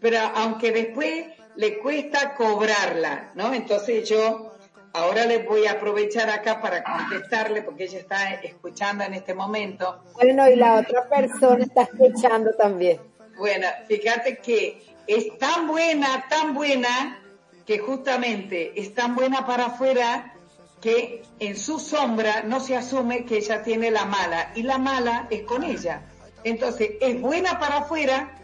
pero 0.00 0.18
aunque 0.34 0.72
después 0.72 1.26
le 1.56 1.78
cuesta 1.78 2.34
cobrarla, 2.34 3.32
¿no? 3.34 3.52
Entonces 3.52 4.08
yo 4.08 4.52
ahora 4.92 5.26
les 5.26 5.46
voy 5.46 5.66
a 5.66 5.72
aprovechar 5.72 6.30
acá 6.30 6.60
para 6.60 6.82
contestarle 6.82 7.62
porque 7.62 7.84
ella 7.84 7.98
está 7.98 8.34
escuchando 8.34 9.04
en 9.04 9.14
este 9.14 9.34
momento. 9.34 10.02
Bueno, 10.14 10.48
y 10.48 10.56
la 10.56 10.76
otra 10.76 11.08
persona 11.08 11.64
está 11.64 11.82
escuchando 11.82 12.52
también. 12.52 13.00
Bueno, 13.36 13.66
fíjate 13.86 14.38
que 14.38 14.82
es 15.06 15.38
tan 15.38 15.68
buena, 15.68 16.26
tan 16.28 16.54
buena, 16.54 17.22
que 17.64 17.78
justamente 17.78 18.72
es 18.80 18.94
tan 18.94 19.14
buena 19.14 19.46
para 19.46 19.66
afuera 19.66 20.34
que 20.80 21.22
en 21.38 21.56
su 21.56 21.78
sombra 21.78 22.42
no 22.42 22.60
se 22.60 22.76
asume 22.76 23.24
que 23.24 23.36
ella 23.38 23.62
tiene 23.62 23.90
la 23.90 24.04
mala 24.04 24.52
y 24.54 24.62
la 24.62 24.78
mala 24.78 25.26
es 25.30 25.42
con 25.42 25.64
ella. 25.64 26.02
Entonces 26.44 26.92
es 27.00 27.20
buena 27.20 27.58
para 27.58 27.78
afuera, 27.78 28.38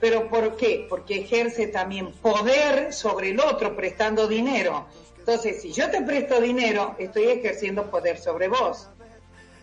¿Pero 0.00 0.28
por 0.28 0.56
qué? 0.56 0.86
Porque 0.88 1.20
ejerce 1.22 1.66
también 1.66 2.12
poder 2.12 2.92
sobre 2.92 3.30
el 3.30 3.40
otro 3.40 3.74
prestando 3.74 4.28
dinero. 4.28 4.86
Entonces, 5.18 5.60
si 5.60 5.72
yo 5.72 5.90
te 5.90 6.02
presto 6.02 6.40
dinero, 6.40 6.94
estoy 6.98 7.24
ejerciendo 7.24 7.90
poder 7.90 8.18
sobre 8.18 8.48
vos. 8.48 8.88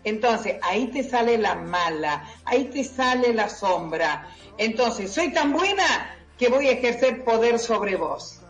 Entonces, 0.04 0.58
ahí 0.62 0.88
te 0.88 1.04
sale 1.04 1.38
la 1.38 1.56
mala, 1.56 2.30
ahí 2.46 2.66
te 2.66 2.84
sale 2.84 3.34
la 3.34 3.50
sombra. 3.50 4.28
Entonces, 4.58 5.12
soy 5.12 5.34
tan 5.34 5.54
buena 5.54 6.16
que 6.38 6.50
voy 6.50 6.68
a 6.68 6.74
ejercer 6.74 7.24
poder 7.24 7.58
sobre 7.58 7.96
vos 7.96 8.42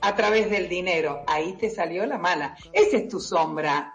a 0.00 0.14
través 0.16 0.50
del 0.50 0.68
dinero. 0.68 1.22
Ahí 1.26 1.52
te 1.54 1.70
salió 1.70 2.04
la 2.06 2.18
mala. 2.18 2.56
Esa 2.72 2.96
es 2.96 3.08
tu 3.08 3.20
sombra. 3.20 3.92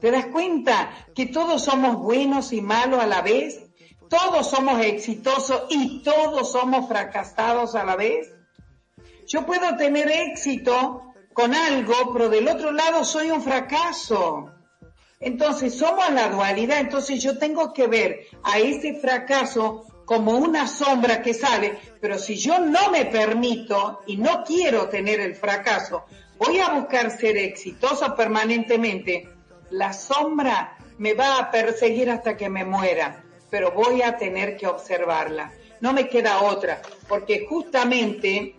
¿Te 0.00 0.10
das 0.10 0.26
cuenta 0.26 0.90
que 1.14 1.26
todos 1.26 1.64
somos 1.64 1.96
buenos 1.96 2.52
y 2.52 2.60
malos 2.60 3.00
a 3.00 3.06
la 3.06 3.22
vez? 3.22 3.63
Todos 4.16 4.48
somos 4.48 4.80
exitosos 4.80 5.64
y 5.70 6.00
todos 6.04 6.52
somos 6.52 6.86
fracasados 6.86 7.74
a 7.74 7.84
la 7.84 7.96
vez. 7.96 8.32
Yo 9.26 9.44
puedo 9.44 9.76
tener 9.76 10.08
éxito 10.08 11.02
con 11.32 11.52
algo, 11.52 12.12
pero 12.12 12.28
del 12.28 12.46
otro 12.46 12.70
lado 12.70 13.04
soy 13.04 13.32
un 13.32 13.42
fracaso. 13.42 14.52
Entonces 15.18 15.76
somos 15.76 16.12
la 16.12 16.28
dualidad, 16.28 16.78
entonces 16.78 17.20
yo 17.20 17.38
tengo 17.38 17.72
que 17.72 17.88
ver 17.88 18.20
a 18.44 18.60
ese 18.60 18.94
fracaso 19.00 19.84
como 20.04 20.36
una 20.38 20.68
sombra 20.68 21.20
que 21.20 21.34
sale, 21.34 21.76
pero 22.00 22.16
si 22.16 22.36
yo 22.36 22.60
no 22.60 22.92
me 22.92 23.06
permito 23.06 24.02
y 24.06 24.16
no 24.16 24.44
quiero 24.44 24.88
tener 24.88 25.18
el 25.18 25.34
fracaso, 25.34 26.04
voy 26.38 26.60
a 26.60 26.68
buscar 26.68 27.10
ser 27.10 27.36
exitoso 27.36 28.14
permanentemente, 28.14 29.28
la 29.70 29.92
sombra 29.92 30.78
me 30.98 31.14
va 31.14 31.38
a 31.38 31.50
perseguir 31.50 32.10
hasta 32.10 32.36
que 32.36 32.48
me 32.48 32.64
muera, 32.64 33.23
pero 33.54 33.70
voy 33.70 34.02
a 34.02 34.16
tener 34.16 34.56
que 34.56 34.66
observarla. 34.66 35.52
No 35.78 35.92
me 35.92 36.08
queda 36.08 36.42
otra, 36.42 36.82
porque 37.06 37.46
justamente 37.48 38.56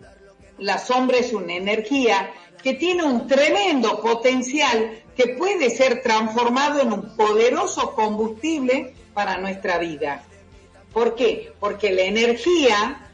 la 0.56 0.78
sombra 0.78 1.18
es 1.18 1.34
una 1.34 1.52
energía 1.52 2.30
que 2.62 2.72
tiene 2.72 3.04
un 3.04 3.26
tremendo 3.26 4.00
potencial 4.00 5.02
que 5.14 5.34
puede 5.34 5.68
ser 5.68 6.02
transformado 6.02 6.80
en 6.80 6.94
un 6.94 7.14
poderoso 7.14 7.94
combustible 7.94 8.94
para 9.12 9.36
nuestra 9.36 9.76
vida. 9.76 10.22
¿Por 10.94 11.14
qué? 11.14 11.52
Porque 11.60 11.90
la 11.90 12.04
energía 12.04 13.06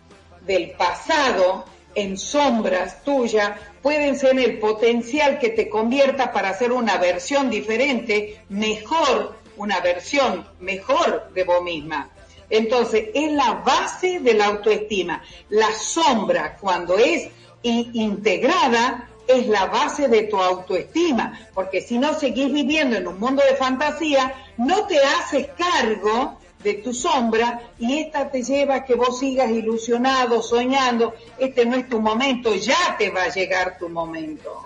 del 0.42 0.70
pasado 0.78 1.64
en 1.96 2.16
sombras 2.16 3.02
tuyas 3.02 3.58
pueden 3.82 4.16
ser 4.16 4.38
el 4.38 4.60
potencial 4.60 5.40
que 5.40 5.48
te 5.48 5.68
convierta 5.68 6.32
para 6.32 6.50
hacer 6.50 6.70
una 6.70 6.96
versión 6.98 7.50
diferente, 7.50 8.40
mejor, 8.50 9.41
una 9.56 9.80
versión 9.80 10.46
mejor 10.60 11.30
de 11.32 11.44
vos 11.44 11.62
misma. 11.62 12.10
Entonces, 12.50 13.08
es 13.14 13.32
la 13.32 13.62
base 13.64 14.20
de 14.20 14.34
la 14.34 14.46
autoestima. 14.46 15.22
La 15.48 15.72
sombra, 15.72 16.56
cuando 16.60 16.98
es 16.98 17.30
integrada, 17.62 19.08
es 19.26 19.46
la 19.46 19.66
base 19.66 20.08
de 20.08 20.24
tu 20.24 20.36
autoestima, 20.36 21.38
porque 21.54 21.80
si 21.80 21.98
no 21.98 22.14
seguís 22.14 22.52
viviendo 22.52 22.96
en 22.96 23.06
un 23.06 23.18
mundo 23.18 23.42
de 23.48 23.56
fantasía, 23.56 24.34
no 24.56 24.86
te 24.86 24.98
haces 24.98 25.48
cargo 25.56 26.38
de 26.62 26.74
tu 26.74 26.94
sombra 26.94 27.60
y 27.78 27.98
esta 27.98 28.30
te 28.30 28.42
lleva 28.42 28.76
a 28.76 28.84
que 28.84 28.94
vos 28.94 29.18
sigas 29.18 29.50
ilusionado, 29.50 30.42
soñando, 30.42 31.14
este 31.38 31.66
no 31.66 31.76
es 31.76 31.88
tu 31.88 32.00
momento, 32.00 32.54
ya 32.54 32.96
te 32.98 33.10
va 33.10 33.24
a 33.24 33.28
llegar 33.28 33.78
tu 33.78 33.88
momento. 33.88 34.64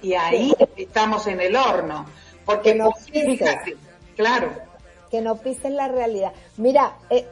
Y 0.00 0.14
ahí 0.14 0.54
estamos 0.76 1.26
en 1.26 1.40
el 1.40 1.56
horno, 1.56 2.06
porque 2.44 2.74
no 2.74 2.92
fíjate, 2.92 3.76
claro. 4.18 4.52
Que 5.10 5.22
no 5.22 5.36
pisen 5.36 5.76
la 5.76 5.88
realidad. 5.88 6.34
Mira, 6.58 6.98
eh, 7.08 7.26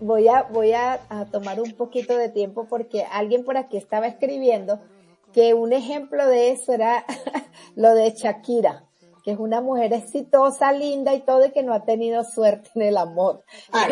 voy 0.00 0.28
a, 0.28 0.42
voy 0.42 0.72
a, 0.72 1.00
a 1.08 1.24
tomar 1.24 1.58
un 1.60 1.72
poquito 1.72 2.18
de 2.18 2.28
tiempo 2.28 2.66
porque 2.68 3.04
alguien 3.10 3.44
por 3.44 3.56
aquí 3.56 3.78
estaba 3.78 4.06
escribiendo 4.06 4.80
que 5.32 5.54
un 5.54 5.72
ejemplo 5.72 6.26
de 6.26 6.50
eso 6.50 6.74
era 6.74 7.06
lo 7.76 7.94
de 7.94 8.10
Shakira 8.10 8.84
que 9.22 9.30
es 9.32 9.38
una 9.38 9.60
mujer 9.60 9.92
exitosa, 9.92 10.72
linda 10.72 11.14
y 11.14 11.20
todo, 11.20 11.46
y 11.46 11.52
que 11.52 11.62
no 11.62 11.72
ha 11.74 11.84
tenido 11.84 12.24
suerte 12.24 12.70
en 12.74 12.82
el 12.82 12.96
amor. 12.96 13.44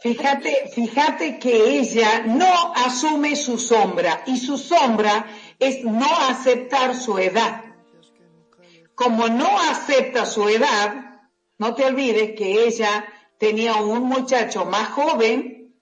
Fíjate, 0.00 0.68
fíjate 0.72 1.38
que 1.40 1.78
ella 1.78 2.22
no 2.26 2.72
asume 2.74 3.34
su 3.34 3.58
sombra, 3.58 4.22
y 4.26 4.36
su 4.36 4.56
sombra 4.56 5.26
es 5.58 5.82
no 5.82 6.06
aceptar 6.28 6.94
su 6.94 7.18
edad. 7.18 7.64
Como 8.98 9.28
no 9.28 9.60
acepta 9.60 10.26
su 10.26 10.48
edad, 10.48 11.20
no 11.56 11.76
te 11.76 11.84
olvides 11.84 12.32
que 12.36 12.66
ella 12.66 13.06
tenía 13.38 13.76
un 13.76 14.02
muchacho 14.02 14.64
más 14.64 14.88
joven, 14.88 15.72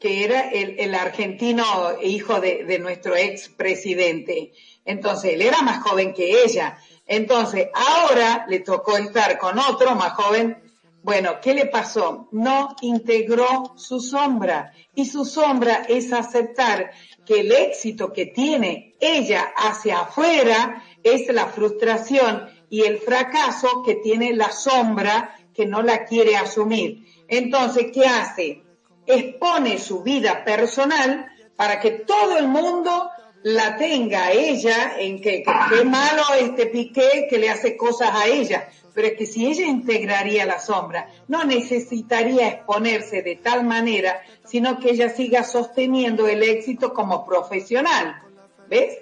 que 0.00 0.24
era 0.24 0.48
el, 0.48 0.94
argentino 0.94 1.62
hijo 2.02 2.40
de, 2.40 2.64
de 2.64 2.78
nuestro 2.78 3.14
ex 3.14 3.50
presidente. 3.50 4.52
Entonces, 4.86 5.34
él 5.34 5.42
era 5.42 5.60
más 5.60 5.82
joven 5.82 6.14
que 6.14 6.44
ella. 6.44 6.78
Entonces, 7.06 7.68
ahora 7.74 8.46
le 8.48 8.60
tocó 8.60 8.96
estar 8.96 9.36
con 9.36 9.58
otro 9.58 9.94
más 9.94 10.14
joven. 10.14 10.56
Bueno, 11.02 11.42
¿qué 11.42 11.52
le 11.52 11.66
pasó? 11.66 12.30
No 12.32 12.74
integró 12.80 13.74
su 13.76 14.00
sombra. 14.00 14.72
Y 14.94 15.04
su 15.04 15.26
sombra 15.26 15.84
es 15.90 16.10
aceptar 16.10 16.90
que 17.26 17.40
el 17.40 17.52
éxito 17.52 18.14
que 18.14 18.24
tiene 18.24 18.94
ella 18.98 19.52
hacia 19.56 20.00
afuera 20.00 20.82
es 21.02 21.28
la 21.28 21.48
frustración 21.48 22.48
y 22.72 22.84
el 22.84 23.00
fracaso 23.00 23.82
que 23.84 23.96
tiene 23.96 24.32
la 24.32 24.50
sombra 24.50 25.36
que 25.54 25.66
no 25.66 25.82
la 25.82 26.06
quiere 26.06 26.36
asumir. 26.36 27.06
Entonces, 27.28 27.88
¿qué 27.92 28.06
hace? 28.06 28.62
Expone 29.06 29.78
su 29.78 30.02
vida 30.02 30.42
personal 30.42 31.30
para 31.54 31.78
que 31.80 31.90
todo 31.90 32.38
el 32.38 32.48
mundo 32.48 33.10
la 33.42 33.76
tenga 33.76 34.32
ella 34.32 34.94
en 34.98 35.20
que, 35.20 35.44
qué 35.44 35.84
malo 35.84 36.22
este 36.40 36.64
Piqué 36.64 37.26
que 37.28 37.36
le 37.36 37.50
hace 37.50 37.76
cosas 37.76 38.08
a 38.14 38.26
ella, 38.28 38.70
pero 38.94 39.08
es 39.08 39.18
que 39.18 39.26
si 39.26 39.46
ella 39.46 39.66
integraría 39.66 40.46
la 40.46 40.58
sombra, 40.58 41.10
no 41.28 41.44
necesitaría 41.44 42.48
exponerse 42.48 43.20
de 43.20 43.36
tal 43.36 43.64
manera, 43.64 44.22
sino 44.46 44.78
que 44.78 44.92
ella 44.92 45.10
siga 45.10 45.44
sosteniendo 45.44 46.26
el 46.26 46.42
éxito 46.42 46.94
como 46.94 47.26
profesional. 47.26 48.22
¿Ves? 48.70 48.96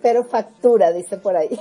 Pero 0.00 0.24
factura, 0.24 0.92
dice 0.92 1.18
por 1.18 1.36
ahí. 1.36 1.50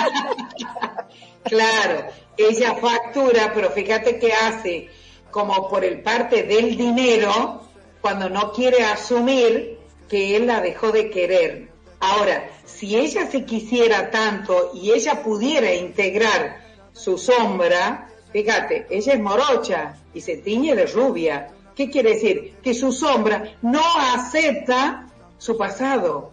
claro, 1.44 2.06
ella 2.36 2.74
factura, 2.76 3.52
pero 3.54 3.70
fíjate 3.70 4.18
que 4.18 4.32
hace 4.32 4.90
como 5.30 5.68
por 5.68 5.84
el 5.84 6.02
parte 6.02 6.42
del 6.42 6.76
dinero, 6.76 7.62
cuando 8.00 8.28
no 8.28 8.52
quiere 8.52 8.84
asumir 8.84 9.78
que 10.08 10.36
él 10.36 10.46
la 10.46 10.60
dejó 10.60 10.90
de 10.90 11.10
querer. 11.10 11.68
Ahora, 12.00 12.50
si 12.64 12.96
ella 12.96 13.30
se 13.30 13.44
quisiera 13.44 14.10
tanto 14.10 14.72
y 14.74 14.90
ella 14.90 15.22
pudiera 15.22 15.72
integrar 15.72 16.64
su 16.92 17.18
sombra, 17.18 18.08
fíjate, 18.32 18.86
ella 18.90 19.12
es 19.12 19.20
morocha 19.20 19.96
y 20.14 20.20
se 20.20 20.38
tiñe 20.38 20.74
de 20.74 20.86
rubia. 20.86 21.48
¿Qué 21.76 21.90
quiere 21.90 22.14
decir? 22.14 22.56
Que 22.62 22.74
su 22.74 22.92
sombra 22.92 23.56
no 23.62 23.82
acepta 24.14 25.06
su 25.38 25.56
pasado. 25.56 26.32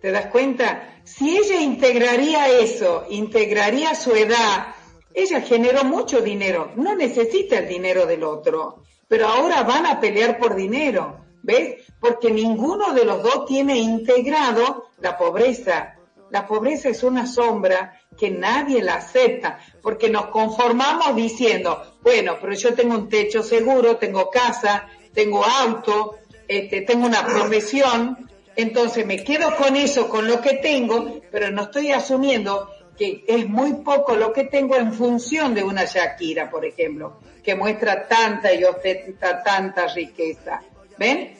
¿Te 0.00 0.10
das 0.10 0.26
cuenta? 0.26 1.00
Si 1.04 1.36
ella 1.36 1.60
integraría 1.60 2.48
eso, 2.48 3.04
integraría 3.10 3.94
su 3.94 4.12
edad, 4.12 4.74
ella 5.12 5.40
generó 5.40 5.84
mucho 5.84 6.20
dinero, 6.20 6.72
no 6.76 6.94
necesita 6.94 7.58
el 7.58 7.68
dinero 7.68 8.06
del 8.06 8.22
otro, 8.22 8.82
pero 9.08 9.26
ahora 9.26 9.62
van 9.64 9.86
a 9.86 10.00
pelear 10.00 10.38
por 10.38 10.54
dinero. 10.54 11.18
¿Ves? 11.42 11.86
Porque 11.98 12.30
ninguno 12.30 12.92
de 12.92 13.04
los 13.04 13.22
dos 13.22 13.46
tiene 13.46 13.78
integrado 13.78 14.88
la 15.00 15.16
pobreza. 15.16 15.96
La 16.30 16.46
pobreza 16.46 16.90
es 16.90 17.02
una 17.02 17.26
sombra 17.26 17.98
que 18.16 18.30
nadie 18.30 18.82
la 18.82 18.96
acepta, 18.96 19.58
porque 19.82 20.10
nos 20.10 20.26
conformamos 20.26 21.16
diciendo, 21.16 21.96
bueno, 22.02 22.36
pero 22.40 22.52
yo 22.52 22.74
tengo 22.74 22.94
un 22.94 23.08
techo 23.08 23.42
seguro, 23.42 23.96
tengo 23.96 24.30
casa, 24.30 24.86
tengo 25.12 25.44
auto, 25.44 26.18
este, 26.46 26.82
tengo 26.82 27.06
una 27.06 27.24
profesión, 27.24 28.29
entonces 28.56 29.06
me 29.06 29.22
quedo 29.22 29.56
con 29.56 29.76
eso, 29.76 30.08
con 30.08 30.26
lo 30.26 30.40
que 30.40 30.54
tengo, 30.54 31.20
pero 31.30 31.50
no 31.50 31.62
estoy 31.62 31.92
asumiendo 31.92 32.70
que 32.96 33.24
es 33.26 33.48
muy 33.48 33.74
poco 33.76 34.14
lo 34.14 34.32
que 34.32 34.44
tengo 34.44 34.76
en 34.76 34.92
función 34.92 35.54
de 35.54 35.64
una 35.64 35.84
Shakira, 35.84 36.50
por 36.50 36.66
ejemplo, 36.66 37.18
que 37.42 37.54
muestra 37.54 38.06
tanta 38.06 38.52
y 38.52 38.62
ostenta 38.64 39.42
tanta 39.42 39.86
riqueza. 39.86 40.60
¿Ven? 40.98 41.34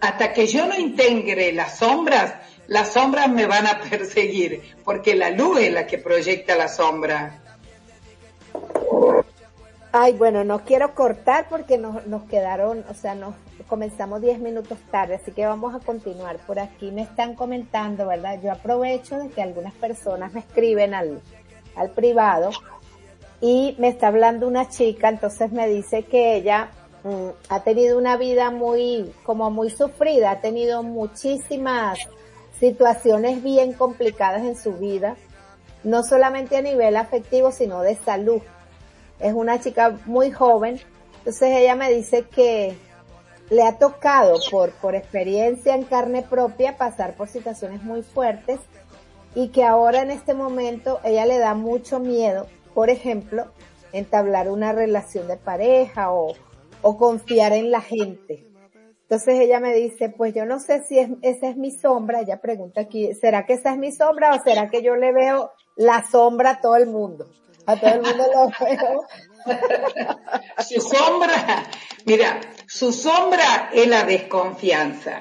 Hasta 0.00 0.32
que 0.32 0.46
yo 0.46 0.66
no 0.66 0.74
integre 0.78 1.52
las 1.52 1.78
sombras, 1.78 2.34
las 2.68 2.92
sombras 2.92 3.28
me 3.28 3.46
van 3.46 3.66
a 3.66 3.80
perseguir, 3.90 4.62
porque 4.84 5.14
la 5.14 5.30
luz 5.30 5.60
es 5.60 5.72
la 5.72 5.86
que 5.86 5.98
proyecta 5.98 6.56
la 6.56 6.68
sombra. 6.68 7.42
Ay, 9.92 10.14
bueno, 10.14 10.44
no 10.44 10.64
quiero 10.64 10.94
cortar 10.94 11.48
porque 11.48 11.78
nos, 11.78 12.06
nos 12.06 12.24
quedaron, 12.24 12.84
o 12.88 12.94
sea, 12.94 13.14
nos 13.14 13.34
comenzamos 13.68 14.20
10 14.20 14.38
minutos 14.40 14.78
tarde, 14.90 15.16
así 15.16 15.32
que 15.32 15.46
vamos 15.46 15.74
a 15.74 15.80
continuar. 15.80 16.38
Por 16.38 16.58
aquí 16.58 16.90
me 16.90 17.02
están 17.02 17.34
comentando, 17.34 18.06
¿verdad? 18.06 18.40
Yo 18.42 18.52
aprovecho 18.52 19.18
de 19.18 19.28
que 19.28 19.42
algunas 19.42 19.74
personas 19.74 20.32
me 20.32 20.40
escriben 20.40 20.94
al, 20.94 21.20
al 21.74 21.90
privado 21.90 22.50
y 23.40 23.76
me 23.78 23.88
está 23.88 24.08
hablando 24.08 24.48
una 24.48 24.68
chica, 24.68 25.08
entonces 25.08 25.52
me 25.52 25.68
dice 25.68 26.04
que 26.04 26.36
ella 26.36 26.70
Mm, 27.06 27.30
ha 27.50 27.60
tenido 27.62 27.98
una 27.98 28.16
vida 28.16 28.50
muy, 28.50 29.14
como 29.22 29.48
muy 29.48 29.70
sufrida, 29.70 30.32
ha 30.32 30.40
tenido 30.40 30.82
muchísimas 30.82 32.00
situaciones 32.58 33.44
bien 33.44 33.74
complicadas 33.74 34.42
en 34.42 34.56
su 34.56 34.72
vida 34.72 35.16
no 35.84 36.02
solamente 36.02 36.56
a 36.56 36.62
nivel 36.62 36.96
afectivo, 36.96 37.52
sino 37.52 37.82
de 37.82 37.94
salud. 37.94 38.42
Es 39.20 39.32
una 39.34 39.60
chica 39.60 39.96
muy 40.06 40.32
joven, 40.32 40.80
entonces 41.18 41.50
ella 41.56 41.76
me 41.76 41.92
dice 41.92 42.24
que 42.24 42.76
le 43.50 43.62
ha 43.62 43.78
tocado 43.78 44.38
por, 44.50 44.72
por 44.72 44.94
experiencia 44.94 45.74
en 45.74 45.84
carne 45.84 46.22
propia 46.22 46.76
pasar 46.76 47.14
por 47.14 47.28
situaciones 47.28 47.82
muy 47.82 48.02
fuertes 48.02 48.60
y 49.34 49.48
que 49.48 49.64
ahora 49.64 50.02
en 50.02 50.10
este 50.10 50.34
momento 50.34 51.00
ella 51.04 51.26
le 51.26 51.38
da 51.38 51.54
mucho 51.54 52.00
miedo, 52.00 52.46
por 52.74 52.90
ejemplo, 52.90 53.46
entablar 53.92 54.50
una 54.50 54.72
relación 54.72 55.28
de 55.28 55.36
pareja 55.36 56.12
o, 56.12 56.34
o 56.82 56.96
confiar 56.96 57.52
en 57.52 57.70
la 57.70 57.80
gente. 57.80 58.46
Entonces 59.02 59.38
ella 59.38 59.60
me 59.60 59.72
dice, 59.72 60.08
pues 60.08 60.34
yo 60.34 60.44
no 60.46 60.58
sé 60.58 60.82
si 60.82 60.98
es, 60.98 61.10
esa 61.22 61.48
es 61.48 61.56
mi 61.56 61.70
sombra. 61.70 62.22
Ella 62.22 62.40
pregunta 62.40 62.80
aquí, 62.80 63.14
¿será 63.14 63.46
que 63.46 63.52
esa 63.52 63.70
es 63.72 63.78
mi 63.78 63.92
sombra 63.92 64.34
o 64.34 64.42
será 64.42 64.68
que 64.68 64.82
yo 64.82 64.96
le 64.96 65.12
veo 65.12 65.52
la 65.76 66.04
sombra 66.10 66.50
a 66.50 66.60
todo 66.60 66.76
el 66.76 66.86
mundo? 66.88 67.28
A 67.66 67.76
todo 67.76 67.90
el 67.90 68.02
mundo 68.02 68.24
lo 68.34 68.66
veo. 68.66 69.06
su 70.68 70.80
sombra, 70.80 71.64
mira, 72.04 72.40
su 72.78 72.92
sombra 72.92 73.70
es 73.72 73.88
la 73.88 74.04
desconfianza. 74.04 75.20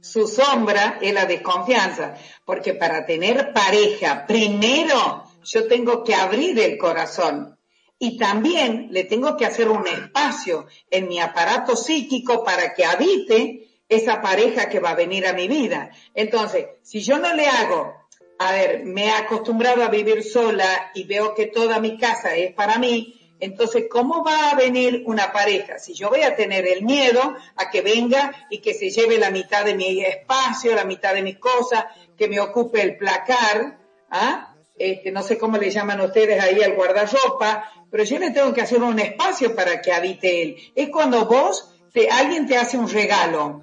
Su 0.00 0.28
sombra 0.28 0.98
es 1.02 1.12
la 1.12 1.26
desconfianza. 1.26 2.14
Porque 2.44 2.74
para 2.74 3.04
tener 3.04 3.52
pareja, 3.52 4.24
primero 4.28 5.24
yo 5.42 5.66
tengo 5.66 6.04
que 6.04 6.14
abrir 6.14 6.56
el 6.60 6.78
corazón 6.78 7.58
y 7.98 8.16
también 8.16 8.88
le 8.92 9.04
tengo 9.04 9.36
que 9.36 9.44
hacer 9.44 9.68
un 9.68 9.88
espacio 9.88 10.66
en 10.88 11.08
mi 11.08 11.18
aparato 11.18 11.74
psíquico 11.74 12.44
para 12.44 12.74
que 12.74 12.84
habite 12.84 13.80
esa 13.88 14.22
pareja 14.22 14.68
que 14.68 14.78
va 14.78 14.90
a 14.90 14.94
venir 14.94 15.26
a 15.26 15.32
mi 15.32 15.48
vida. 15.48 15.90
Entonces, 16.14 16.66
si 16.82 17.02
yo 17.02 17.18
no 17.18 17.34
le 17.34 17.46
hago, 17.46 17.92
a 18.38 18.52
ver, 18.52 18.84
me 18.84 19.06
he 19.06 19.10
acostumbrado 19.10 19.82
a 19.82 19.88
vivir 19.88 20.22
sola 20.22 20.92
y 20.94 21.04
veo 21.04 21.34
que 21.34 21.46
toda 21.46 21.80
mi 21.80 21.98
casa 21.98 22.36
es 22.36 22.54
para 22.54 22.78
mí, 22.78 23.23
entonces, 23.40 23.84
¿cómo 23.90 24.24
va 24.24 24.50
a 24.50 24.54
venir 24.54 25.02
una 25.06 25.32
pareja? 25.32 25.78
Si 25.78 25.94
yo 25.94 26.08
voy 26.08 26.22
a 26.22 26.36
tener 26.36 26.66
el 26.66 26.82
miedo 26.82 27.34
a 27.56 27.70
que 27.70 27.82
venga 27.82 28.32
y 28.48 28.58
que 28.58 28.74
se 28.74 28.90
lleve 28.90 29.18
la 29.18 29.30
mitad 29.30 29.64
de 29.64 29.74
mi 29.74 30.02
espacio, 30.02 30.74
la 30.74 30.84
mitad 30.84 31.14
de 31.14 31.22
mis 31.22 31.38
cosas, 31.38 31.84
que 32.16 32.28
me 32.28 32.40
ocupe 32.40 32.80
el 32.80 32.96
placar, 32.96 33.78
¿ah? 34.10 34.54
Este, 34.76 35.12
no 35.12 35.22
sé 35.22 35.38
cómo 35.38 35.56
le 35.56 35.70
llaman 35.70 36.00
ustedes 36.00 36.42
ahí 36.42 36.60
al 36.62 36.74
guardarropa, 36.74 37.70
pero 37.90 38.02
yo 38.02 38.18
le 38.18 38.30
tengo 38.30 38.52
que 38.52 38.62
hacer 38.62 38.82
un 38.82 38.98
espacio 38.98 39.54
para 39.54 39.80
que 39.80 39.92
habite 39.92 40.42
él. 40.42 40.56
Es 40.74 40.88
cuando 40.88 41.26
vos, 41.26 41.72
te, 41.92 42.10
alguien 42.10 42.46
te 42.46 42.56
hace 42.56 42.76
un 42.76 42.88
regalo. 42.88 43.62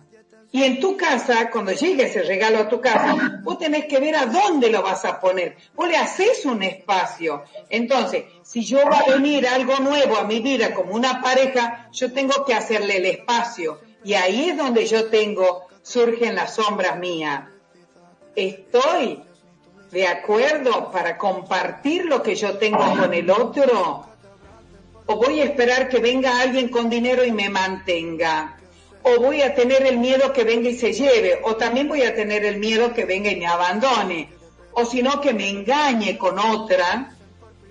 Y 0.54 0.64
en 0.64 0.80
tu 0.80 0.98
casa, 0.98 1.50
cuando 1.50 1.72
llegue 1.72 2.04
ese 2.04 2.24
regalo 2.24 2.60
a 2.60 2.70
tu 2.70 2.82
casa, 2.82 3.40
vos 3.42 3.58
tenés 3.58 3.86
que 3.86 4.00
ver 4.00 4.16
a 4.16 4.26
dónde 4.26 4.70
lo 4.70 4.82
vas 4.82 5.06
a 5.06 5.20
poner. 5.20 5.56
Vos 5.76 5.88
le 5.88 5.96
haces 5.96 6.46
un 6.46 6.62
espacio. 6.62 7.44
Entonces, 7.70 8.26
si 8.44 8.66
yo 8.66 8.80
va 8.80 9.00
a 9.00 9.12
venir 9.12 9.48
algo 9.48 9.80
nuevo 9.80 10.18
a 10.18 10.26
mi 10.26 10.42
vida 10.42 10.74
como 10.74 10.94
una 10.94 11.22
pareja, 11.22 11.90
yo 11.94 12.12
tengo 12.12 12.44
que 12.44 12.54
hacerle 12.54 12.98
el 12.98 13.06
espacio. 13.06 13.80
Y 14.04 14.14
ahí 14.16 14.50
es 14.50 14.58
donde 14.58 14.86
yo 14.86 15.10
tengo, 15.10 15.68
surgen 15.82 16.36
las 16.36 16.56
sombras 16.56 17.00
mías. 17.00 17.44
Estoy 18.36 19.24
de 19.92 20.08
acuerdo 20.08 20.92
para 20.92 21.18
compartir 21.18 22.06
lo 22.06 22.22
que 22.22 22.36
yo 22.36 22.58
tengo 22.58 22.98
con 22.98 23.14
el 23.14 23.30
otro 23.30 24.08
o 25.06 25.16
voy 25.16 25.42
a 25.42 25.46
esperar 25.46 25.90
que 25.90 26.00
venga 26.00 26.40
alguien 26.40 26.70
con 26.70 26.90
dinero 26.90 27.26
y 27.26 27.32
me 27.32 27.50
mantenga, 27.50 28.58
o 29.04 29.20
voy 29.20 29.42
a 29.42 29.56
tener 29.56 29.86
el 29.86 29.98
miedo 29.98 30.32
que 30.34 30.44
venga 30.44 30.70
y 30.70 30.76
se 30.76 30.94
lleve, 30.94 31.40
o 31.44 31.56
también 31.56 31.88
voy 31.88 32.04
a 32.04 32.16
tener 32.16 32.46
el 32.46 32.58
miedo 32.58 32.94
que 32.94 33.06
venga 33.06 33.32
y 33.32 33.36
me 33.36 33.48
abandone, 33.48 34.30
o 34.74 34.86
si 34.86 35.02
no 35.02 35.20
que 35.22 35.34
me 35.34 35.50
engañe 35.50 36.18
con 36.18 36.38
otra. 36.40 37.16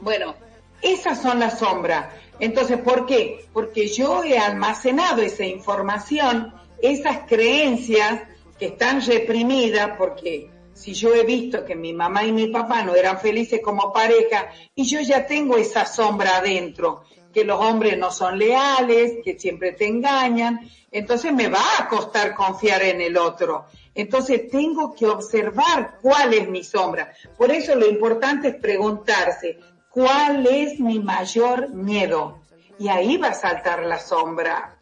Bueno, 0.00 0.34
esas 0.82 1.20
son 1.20 1.40
las 1.40 1.58
sombras. 1.58 2.14
Entonces, 2.38 2.78
¿por 2.78 3.06
qué? 3.06 3.44
Porque 3.52 3.88
yo 3.88 4.24
he 4.24 4.38
almacenado 4.38 5.22
esa 5.22 5.44
información, 5.44 6.54
esas 6.80 7.18
creencias 7.28 8.22
que 8.58 8.66
están 8.66 9.04
reprimidas, 9.04 9.92
porque 9.98 10.50
si 10.74 10.94
yo 10.94 11.14
he 11.14 11.24
visto 11.24 11.64
que 11.64 11.74
mi 11.74 11.92
mamá 11.92 12.24
y 12.24 12.32
mi 12.32 12.46
papá 12.46 12.82
no 12.82 12.94
eran 12.94 13.20
felices 13.20 13.60
como 13.62 13.92
pareja 13.92 14.50
y 14.74 14.84
yo 14.84 15.00
ya 15.00 15.26
tengo 15.26 15.58
esa 15.58 15.84
sombra 15.84 16.38
adentro 16.38 17.02
que 17.32 17.44
los 17.44 17.60
hombres 17.60 17.96
no 17.98 18.10
son 18.10 18.38
leales, 18.38 19.18
que 19.24 19.38
siempre 19.38 19.72
te 19.72 19.86
engañan, 19.86 20.68
entonces 20.90 21.32
me 21.32 21.48
va 21.48 21.62
a 21.78 21.88
costar 21.88 22.34
confiar 22.34 22.82
en 22.82 23.00
el 23.00 23.16
otro. 23.16 23.66
Entonces 23.94 24.48
tengo 24.50 24.94
que 24.94 25.06
observar 25.06 25.98
cuál 26.02 26.34
es 26.34 26.48
mi 26.48 26.64
sombra. 26.64 27.12
Por 27.36 27.50
eso 27.50 27.74
lo 27.74 27.86
importante 27.86 28.48
es 28.48 28.54
preguntarse, 28.56 29.58
¿cuál 29.90 30.46
es 30.46 30.80
mi 30.80 30.98
mayor 30.98 31.70
miedo? 31.70 32.40
Y 32.78 32.88
ahí 32.88 33.16
va 33.16 33.28
a 33.28 33.34
saltar 33.34 33.84
la 33.84 33.98
sombra, 33.98 34.78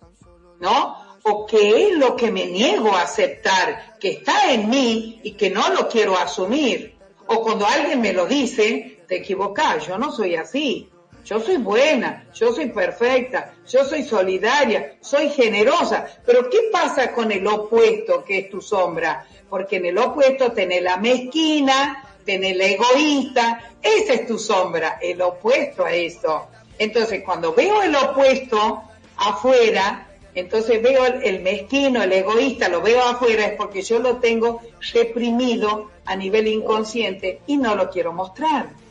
¿no? 0.61 0.97
O 1.25 1.47
qué 1.47 1.89
es 1.89 1.99
lo 1.99 2.17
que 2.17 2.31
me 2.31 2.47
niego 2.47 2.95
a 2.95 3.03
aceptar, 3.03 3.99
que 3.99 4.11
está 4.11 4.53
en 4.53 4.71
mí 4.71 5.21
y 5.23 5.33
que 5.33 5.51
no 5.51 5.69
lo 5.71 5.89
quiero 5.89 6.17
asumir. 6.17 6.97
O 7.27 7.43
cuando 7.43 7.67
alguien 7.67 8.01
me 8.01 8.15
lo 8.15 8.27
dice, 8.27 9.03
te 9.07 9.17
equivocas, 9.17 9.87
yo 9.87 9.99
no 9.99 10.13
soy 10.13 10.37
así 10.37 10.89
yo 11.29 11.41
soy 11.41 11.59
buena, 11.59 12.25
yo 12.35 12.55
soy 12.55 12.71
perfecta, 12.71 13.53
yo 13.69 13.85
soy 13.85 14.03
solidaria, 14.03 14.97
soy 15.03 15.29
generosa. 15.29 16.07
Pero 16.25 16.49
¿qué 16.49 16.71
pasa 16.73 17.13
con 17.13 17.31
el 17.31 17.47
opuesto 17.47 18.25
que 18.25 18.39
es 18.39 18.51
tu 18.51 18.63
sombra? 18.63 19.27
Porque 19.51 19.77
en 19.77 19.87
el 19.87 19.99
opuesto 19.99 20.53
tenés 20.53 20.83
la 20.83 20.97
mezquina, 20.97 22.03
tenés 22.25 22.57
la 22.57 22.65
egoísta, 22.65 23.73
esa 23.83 24.15
es 24.15 24.27
tu 24.27 24.39
sombra, 24.39 24.99
el 25.03 25.21
opuesto 25.21 25.85
a 25.85 25.93
eso. 25.93 26.49
Entonces, 26.79 27.23
cuando 27.23 27.53
veo 27.53 27.83
el 27.83 27.95
opuesto 27.95 28.85
afuera, 29.19 30.09
entonces 30.35 30.81
veo 30.83 31.05
el 31.05 31.43
mezquino, 31.43 32.03
el 32.03 32.13
egoísta, 32.13 32.71
lo 32.71 32.81
veo 32.81 33.03
afuera, 33.03 33.45
es 33.45 33.53
porque 33.53 33.83
yo 33.83 33.99
lo 33.99 34.17
tengo 34.17 34.63
reprimido 34.95 35.91
a 36.07 36.17
nivel 36.17 36.49
inconsciente 36.49 37.43
y 37.47 37.59
no 37.59 37.75
lo 37.75 37.91
quiero 37.91 38.15
mostrar. 38.15 38.88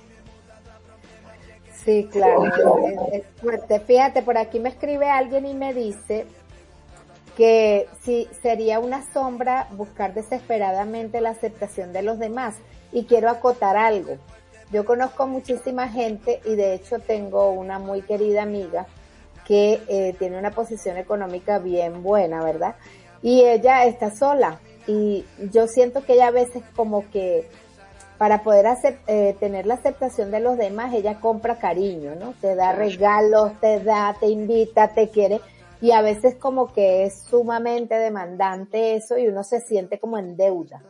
Sí, 1.87 2.09
claro, 2.11 2.43
es, 3.13 3.23
fuerte. 3.41 3.79
Fíjate, 3.79 4.21
por 4.21 4.37
aquí 4.37 4.59
me 4.59 4.67
escribe 4.67 5.09
alguien 5.09 5.45
y 5.45 5.53
me 5.53 5.73
dice 5.73 6.25
que 7.37 7.87
si 8.03 8.27
sería 8.41 8.79
una 8.79 9.09
sombra 9.13 9.69
buscar 9.71 10.13
desesperadamente 10.13 11.21
la 11.21 11.29
aceptación 11.29 11.93
de 11.93 12.01
los 12.01 12.19
demás. 12.19 12.55
Y 12.91 13.05
quiero 13.05 13.29
acotar 13.29 13.77
algo. 13.77 14.17
Yo 14.69 14.83
conozco 14.83 15.27
muchísima 15.27 15.87
gente 15.87 16.41
y 16.43 16.55
de 16.55 16.73
hecho 16.73 16.99
tengo 16.99 17.51
una 17.51 17.79
muy 17.79 18.01
querida 18.01 18.43
amiga 18.43 18.85
que 19.45 19.81
eh, 19.87 20.13
tiene 20.19 20.37
una 20.37 20.51
posición 20.51 20.97
económica 20.97 21.57
bien 21.57 22.03
buena, 22.03 22.43
¿verdad? 22.43 22.75
Y 23.21 23.43
ella 23.43 23.85
está 23.85 24.13
sola 24.13 24.59
y 24.87 25.23
yo 25.53 25.67
siento 25.67 26.03
que 26.03 26.13
ella 26.13 26.27
a 26.27 26.31
veces 26.31 26.63
como 26.75 27.09
que 27.11 27.47
para 28.17 28.43
poder 28.43 28.65
eh, 29.07 29.35
tener 29.39 29.65
la 29.65 29.75
aceptación 29.75 30.31
de 30.31 30.39
los 30.39 30.57
demás, 30.57 30.93
ella 30.93 31.19
compra 31.19 31.59
cariño, 31.59 32.15
¿no? 32.15 32.33
Te 32.41 32.55
da 32.55 32.71
regalos, 32.71 33.59
te 33.59 33.79
da, 33.79 34.15
te 34.19 34.27
invita, 34.27 34.89
te 34.89 35.09
quiere, 35.09 35.39
y 35.81 35.91
a 35.91 36.01
veces 36.01 36.35
como 36.35 36.73
que 36.73 37.05
es 37.05 37.21
sumamente 37.23 37.95
demandante 37.95 38.95
eso 38.95 39.17
y 39.17 39.27
uno 39.27 39.43
se 39.43 39.61
siente 39.61 39.99
como 39.99 40.17
en 40.17 40.35
deuda. 40.35 40.81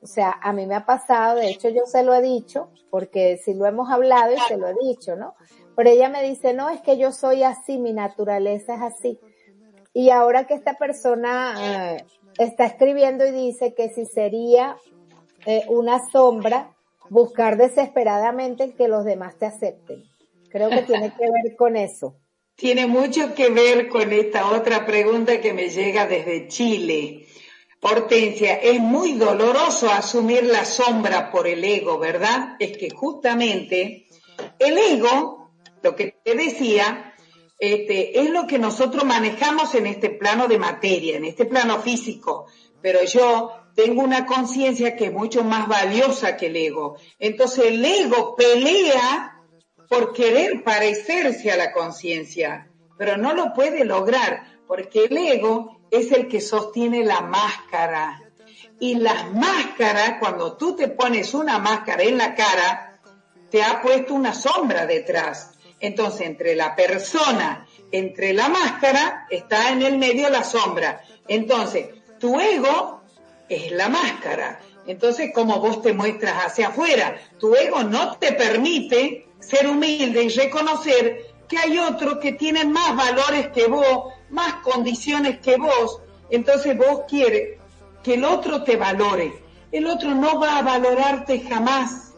O 0.00 0.06
sea, 0.06 0.38
a 0.42 0.52
mí 0.52 0.66
me 0.66 0.74
ha 0.74 0.84
pasado, 0.84 1.36
de 1.36 1.48
hecho 1.48 1.68
yo 1.68 1.86
se 1.86 2.02
lo 2.02 2.14
he 2.14 2.22
dicho, 2.22 2.68
porque 2.90 3.38
si 3.42 3.54
lo 3.54 3.66
hemos 3.66 3.90
hablado 3.90 4.32
y 4.32 4.38
se 4.48 4.56
lo 4.56 4.68
he 4.68 4.74
dicho, 4.82 5.16
¿no? 5.16 5.34
Pero 5.76 5.90
ella 5.90 6.08
me 6.08 6.22
dice, 6.22 6.54
no, 6.54 6.70
es 6.70 6.80
que 6.80 6.96
yo 6.98 7.10
soy 7.10 7.42
así, 7.42 7.78
mi 7.78 7.92
naturaleza 7.92 8.74
es 8.74 8.82
así. 8.82 9.18
Y 9.92 10.10
ahora 10.10 10.46
que 10.46 10.54
esta 10.54 10.74
persona 10.74 11.54
eh, 11.96 12.04
está 12.38 12.64
escribiendo 12.64 13.26
y 13.26 13.30
dice 13.30 13.74
que 13.74 13.88
si 13.90 14.06
sería 14.06 14.76
eh, 15.46 15.64
una 15.68 16.08
sombra, 16.10 16.74
buscar 17.10 17.56
desesperadamente 17.56 18.74
que 18.74 18.88
los 18.88 19.04
demás 19.04 19.38
te 19.38 19.46
acepten. 19.46 20.04
Creo 20.50 20.70
que 20.70 20.82
tiene 20.82 21.12
que 21.12 21.24
ver 21.24 21.56
con 21.56 21.76
eso. 21.76 22.16
Tiene 22.56 22.86
mucho 22.86 23.34
que 23.34 23.50
ver 23.50 23.88
con 23.88 24.12
esta 24.12 24.52
otra 24.52 24.86
pregunta 24.86 25.40
que 25.40 25.52
me 25.52 25.70
llega 25.70 26.06
desde 26.06 26.46
Chile. 26.46 27.26
Hortensia, 27.80 28.54
es 28.54 28.78
muy 28.78 29.14
doloroso 29.14 29.90
asumir 29.90 30.44
la 30.44 30.64
sombra 30.64 31.32
por 31.32 31.48
el 31.48 31.64
ego, 31.64 31.98
¿verdad? 31.98 32.54
Es 32.60 32.78
que 32.78 32.90
justamente 32.90 34.06
el 34.58 34.78
ego, 34.78 35.50
lo 35.82 35.96
que 35.96 36.14
te 36.24 36.36
decía, 36.36 37.12
este, 37.58 38.20
es 38.20 38.30
lo 38.30 38.46
que 38.46 38.58
nosotros 38.58 39.04
manejamos 39.04 39.74
en 39.74 39.86
este 39.86 40.10
plano 40.10 40.46
de 40.46 40.58
materia, 40.58 41.16
en 41.16 41.24
este 41.24 41.44
plano 41.44 41.80
físico. 41.80 42.46
Pero 42.80 43.02
yo 43.04 43.63
tengo 43.74 44.02
una 44.02 44.26
conciencia 44.26 44.96
que 44.96 45.06
es 45.06 45.12
mucho 45.12 45.44
más 45.44 45.68
valiosa 45.68 46.36
que 46.36 46.46
el 46.46 46.56
ego. 46.56 46.96
Entonces 47.18 47.66
el 47.66 47.84
ego 47.84 48.36
pelea 48.36 49.42
por 49.88 50.12
querer 50.12 50.62
parecerse 50.62 51.50
a 51.50 51.56
la 51.56 51.72
conciencia, 51.72 52.70
pero 52.96 53.16
no 53.16 53.34
lo 53.34 53.52
puede 53.52 53.84
lograr 53.84 54.54
porque 54.66 55.04
el 55.04 55.16
ego 55.16 55.80
es 55.90 56.12
el 56.12 56.28
que 56.28 56.40
sostiene 56.40 57.04
la 57.04 57.20
máscara. 57.20 58.20
Y 58.80 58.96
las 58.96 59.32
máscaras, 59.32 60.16
cuando 60.18 60.56
tú 60.56 60.74
te 60.74 60.88
pones 60.88 61.32
una 61.32 61.58
máscara 61.58 62.02
en 62.02 62.18
la 62.18 62.34
cara, 62.34 63.00
te 63.50 63.62
ha 63.62 63.80
puesto 63.80 64.14
una 64.14 64.34
sombra 64.34 64.84
detrás. 64.86 65.52
Entonces, 65.78 66.22
entre 66.26 66.56
la 66.56 66.74
persona, 66.74 67.66
entre 67.92 68.32
la 68.32 68.48
máscara, 68.48 69.26
está 69.30 69.70
en 69.70 69.82
el 69.82 69.98
medio 69.98 70.28
la 70.28 70.42
sombra. 70.42 71.02
Entonces, 71.28 71.88
tu 72.18 72.40
ego 72.40 73.03
es 73.48 73.72
la 73.72 73.88
máscara. 73.88 74.60
Entonces, 74.86 75.30
como 75.34 75.60
vos 75.60 75.82
te 75.82 75.92
muestras 75.92 76.46
hacia 76.46 76.68
afuera, 76.68 77.16
tu 77.38 77.54
ego 77.54 77.82
no 77.82 78.16
te 78.16 78.32
permite 78.32 79.28
ser 79.40 79.66
humilde 79.68 80.24
y 80.24 80.28
reconocer 80.28 81.34
que 81.48 81.58
hay 81.58 81.78
otros 81.78 82.18
que 82.18 82.32
tienen 82.32 82.72
más 82.72 82.96
valores 82.96 83.48
que 83.48 83.66
vos, 83.66 84.12
más 84.30 84.54
condiciones 84.56 85.38
que 85.40 85.56
vos. 85.56 86.00
Entonces 86.30 86.76
vos 86.76 87.02
quieres 87.08 87.58
que 88.02 88.14
el 88.14 88.24
otro 88.24 88.62
te 88.62 88.76
valore. 88.76 89.32
El 89.72 89.86
otro 89.86 90.14
no 90.14 90.38
va 90.38 90.58
a 90.58 90.62
valorarte 90.62 91.40
jamás. 91.40 92.12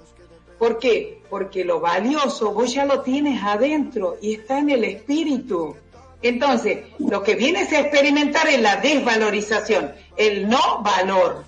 ¿Por 0.58 0.78
qué? 0.78 1.22
Porque 1.28 1.64
lo 1.64 1.80
valioso 1.80 2.52
vos 2.52 2.72
ya 2.72 2.84
lo 2.84 3.02
tienes 3.02 3.42
adentro 3.42 4.16
y 4.20 4.34
está 4.34 4.58
en 4.58 4.70
el 4.70 4.84
espíritu. 4.84 5.76
Entonces, 6.22 6.86
lo 6.98 7.22
que 7.22 7.34
vienes 7.34 7.72
a 7.72 7.80
experimentar 7.80 8.48
es 8.48 8.60
la 8.60 8.76
desvalorización, 8.76 9.94
el 10.16 10.48
no 10.48 10.82
valor. 10.82 11.44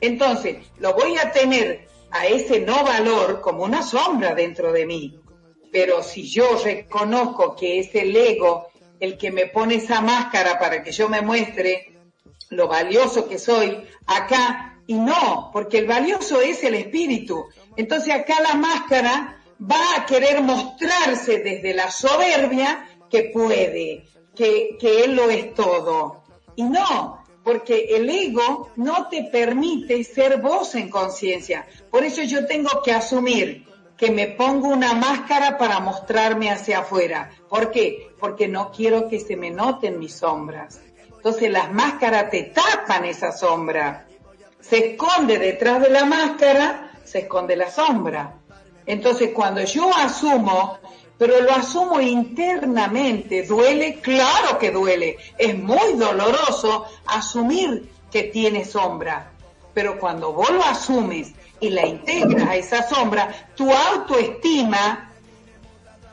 Entonces, 0.00 0.56
lo 0.78 0.94
voy 0.94 1.16
a 1.16 1.32
tener 1.32 1.88
a 2.10 2.26
ese 2.26 2.60
no 2.60 2.84
valor 2.84 3.40
como 3.40 3.64
una 3.64 3.82
sombra 3.82 4.34
dentro 4.34 4.72
de 4.72 4.86
mí. 4.86 5.18
Pero 5.72 6.02
si 6.02 6.28
yo 6.28 6.60
reconozco 6.62 7.54
que 7.54 7.78
es 7.78 7.94
el 7.94 8.16
ego 8.16 8.68
el 8.98 9.16
que 9.16 9.30
me 9.30 9.46
pone 9.46 9.76
esa 9.76 10.00
máscara 10.00 10.58
para 10.58 10.82
que 10.82 10.92
yo 10.92 11.08
me 11.08 11.22
muestre 11.22 11.92
lo 12.50 12.68
valioso 12.68 13.28
que 13.28 13.38
soy 13.38 13.82
acá, 14.06 14.70
y 14.86 14.94
no, 14.94 15.50
porque 15.52 15.78
el 15.78 15.86
valioso 15.86 16.40
es 16.40 16.64
el 16.64 16.74
espíritu. 16.74 17.46
Entonces 17.76 18.12
acá 18.12 18.40
la 18.40 18.54
máscara 18.54 19.40
va 19.60 19.96
a 19.96 20.04
querer 20.04 20.42
mostrarse 20.42 21.38
desde 21.38 21.74
la 21.74 21.90
soberbia 21.90 22.88
que 23.10 23.30
puede, 23.34 24.04
que, 24.34 24.76
que 24.78 25.04
él 25.04 25.16
lo 25.16 25.28
es 25.30 25.54
todo. 25.54 26.22
Y 26.56 26.62
no, 26.64 27.24
porque 27.42 27.88
el 27.90 28.08
ego 28.08 28.70
no 28.76 29.08
te 29.08 29.24
permite 29.24 30.02
ser 30.04 30.40
vos 30.40 30.74
en 30.74 30.88
conciencia. 30.88 31.66
Por 31.90 32.04
eso 32.04 32.22
yo 32.22 32.46
tengo 32.46 32.82
que 32.82 32.92
asumir 32.92 33.66
que 33.96 34.10
me 34.10 34.28
pongo 34.28 34.68
una 34.68 34.94
máscara 34.94 35.58
para 35.58 35.78
mostrarme 35.80 36.50
hacia 36.50 36.78
afuera. 36.78 37.30
¿Por 37.50 37.70
qué? 37.70 38.14
Porque 38.18 38.48
no 38.48 38.72
quiero 38.72 39.08
que 39.08 39.20
se 39.20 39.36
me 39.36 39.50
noten 39.50 39.98
mis 39.98 40.14
sombras. 40.14 40.80
Entonces 41.16 41.50
las 41.50 41.70
máscaras 41.70 42.30
te 42.30 42.44
tapan 42.44 43.04
esa 43.04 43.30
sombra. 43.32 44.06
Se 44.58 44.92
esconde 44.92 45.38
detrás 45.38 45.82
de 45.82 45.90
la 45.90 46.06
máscara, 46.06 46.92
se 47.04 47.20
esconde 47.20 47.56
la 47.56 47.70
sombra. 47.70 48.38
Entonces 48.86 49.32
cuando 49.34 49.62
yo 49.64 49.94
asumo 49.94 50.78
pero 51.20 51.38
lo 51.42 51.52
asumo 51.52 52.00
internamente. 52.00 53.42
¿Duele? 53.42 54.00
Claro 54.00 54.58
que 54.58 54.70
duele. 54.70 55.18
Es 55.36 55.54
muy 55.54 55.92
doloroso 55.98 56.86
asumir 57.06 57.90
que 58.10 58.22
tiene 58.22 58.64
sombra. 58.64 59.30
Pero 59.74 59.98
cuando 59.98 60.32
vos 60.32 60.48
lo 60.50 60.64
asumes 60.64 61.32
y 61.60 61.68
la 61.68 61.86
integras 61.86 62.48
a 62.48 62.56
esa 62.56 62.88
sombra, 62.88 63.50
tu 63.54 63.70
autoestima 63.70 65.12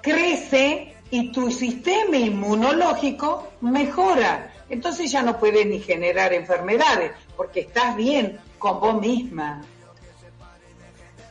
crece 0.02 0.94
y 1.10 1.32
tu 1.32 1.52
sistema 1.52 2.18
inmunológico 2.18 3.48
mejora. 3.62 4.54
Entonces 4.68 5.10
ya 5.10 5.22
no 5.22 5.40
puedes 5.40 5.66
ni 5.68 5.80
generar 5.80 6.34
enfermedades 6.34 7.14
porque 7.38 7.62
estás 7.62 7.96
bien 7.96 8.42
con 8.60 8.82
vos 8.82 9.00
misma. 9.00 9.64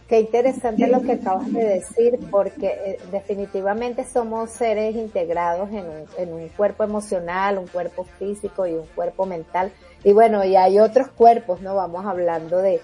Qué 0.08 0.20
interesante 0.20 0.86
lo 0.86 1.02
que 1.02 1.12
acabas 1.12 1.52
de 1.52 1.64
decir, 1.64 2.18
porque 2.30 2.66
eh, 2.66 2.98
definitivamente 3.10 4.04
somos 4.04 4.50
seres 4.50 4.94
integrados 4.94 5.68
en 5.70 5.84
un, 5.84 6.04
en 6.16 6.32
un, 6.32 6.48
cuerpo 6.50 6.84
emocional, 6.84 7.58
un 7.58 7.66
cuerpo 7.66 8.04
físico 8.16 8.68
y 8.68 8.74
un 8.74 8.86
cuerpo 8.94 9.26
mental. 9.26 9.72
Y 10.04 10.12
bueno, 10.12 10.44
y 10.44 10.54
hay 10.54 10.78
otros 10.78 11.08
cuerpos, 11.08 11.60
¿no? 11.60 11.74
Vamos 11.74 12.06
hablando 12.06 12.58
de 12.58 12.80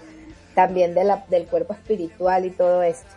también 0.53 0.93
del 0.93 1.47
cuerpo 1.47 1.73
espiritual 1.73 2.45
y 2.45 2.51
todo 2.51 2.83
esto. 2.83 3.09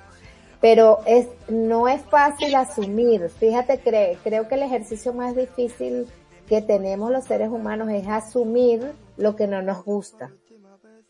Pero 0.60 1.00
es, 1.04 1.26
no 1.48 1.88
es 1.88 2.00
fácil 2.02 2.54
asumir. 2.54 3.28
Fíjate, 3.28 3.80
creo 3.80 4.48
que 4.48 4.54
el 4.54 4.62
ejercicio 4.62 5.12
más 5.14 5.34
difícil 5.34 6.06
que 6.48 6.62
tenemos 6.62 7.10
los 7.10 7.24
seres 7.24 7.48
humanos 7.48 7.88
es 7.90 8.06
asumir 8.06 8.92
lo 9.16 9.34
que 9.34 9.48
no 9.48 9.62
nos 9.62 9.84
gusta 9.84 10.30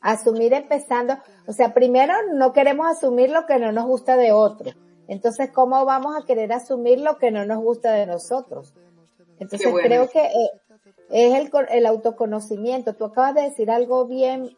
asumir 0.06 0.54
empezando, 0.54 1.18
o 1.48 1.52
sea, 1.52 1.74
primero 1.74 2.14
no 2.32 2.52
queremos 2.52 2.86
asumir 2.86 3.30
lo 3.30 3.44
que 3.44 3.58
no 3.58 3.72
nos 3.72 3.86
gusta 3.86 4.16
de 4.16 4.32
otro. 4.32 4.70
Entonces, 5.08 5.50
¿cómo 5.52 5.84
vamos 5.84 6.16
a 6.16 6.24
querer 6.24 6.52
asumir 6.52 7.00
lo 7.00 7.18
que 7.18 7.32
no 7.32 7.44
nos 7.44 7.58
gusta 7.58 7.92
de 7.92 8.06
nosotros? 8.06 8.72
Entonces, 9.40 9.72
creo 9.82 10.08
que 10.08 10.20
eh, 10.20 10.50
es 11.10 11.34
el, 11.34 11.50
el 11.70 11.86
autoconocimiento. 11.86 12.94
Tú 12.94 13.04
acabas 13.04 13.34
de 13.34 13.42
decir 13.42 13.70
algo 13.70 14.06
bien, 14.06 14.56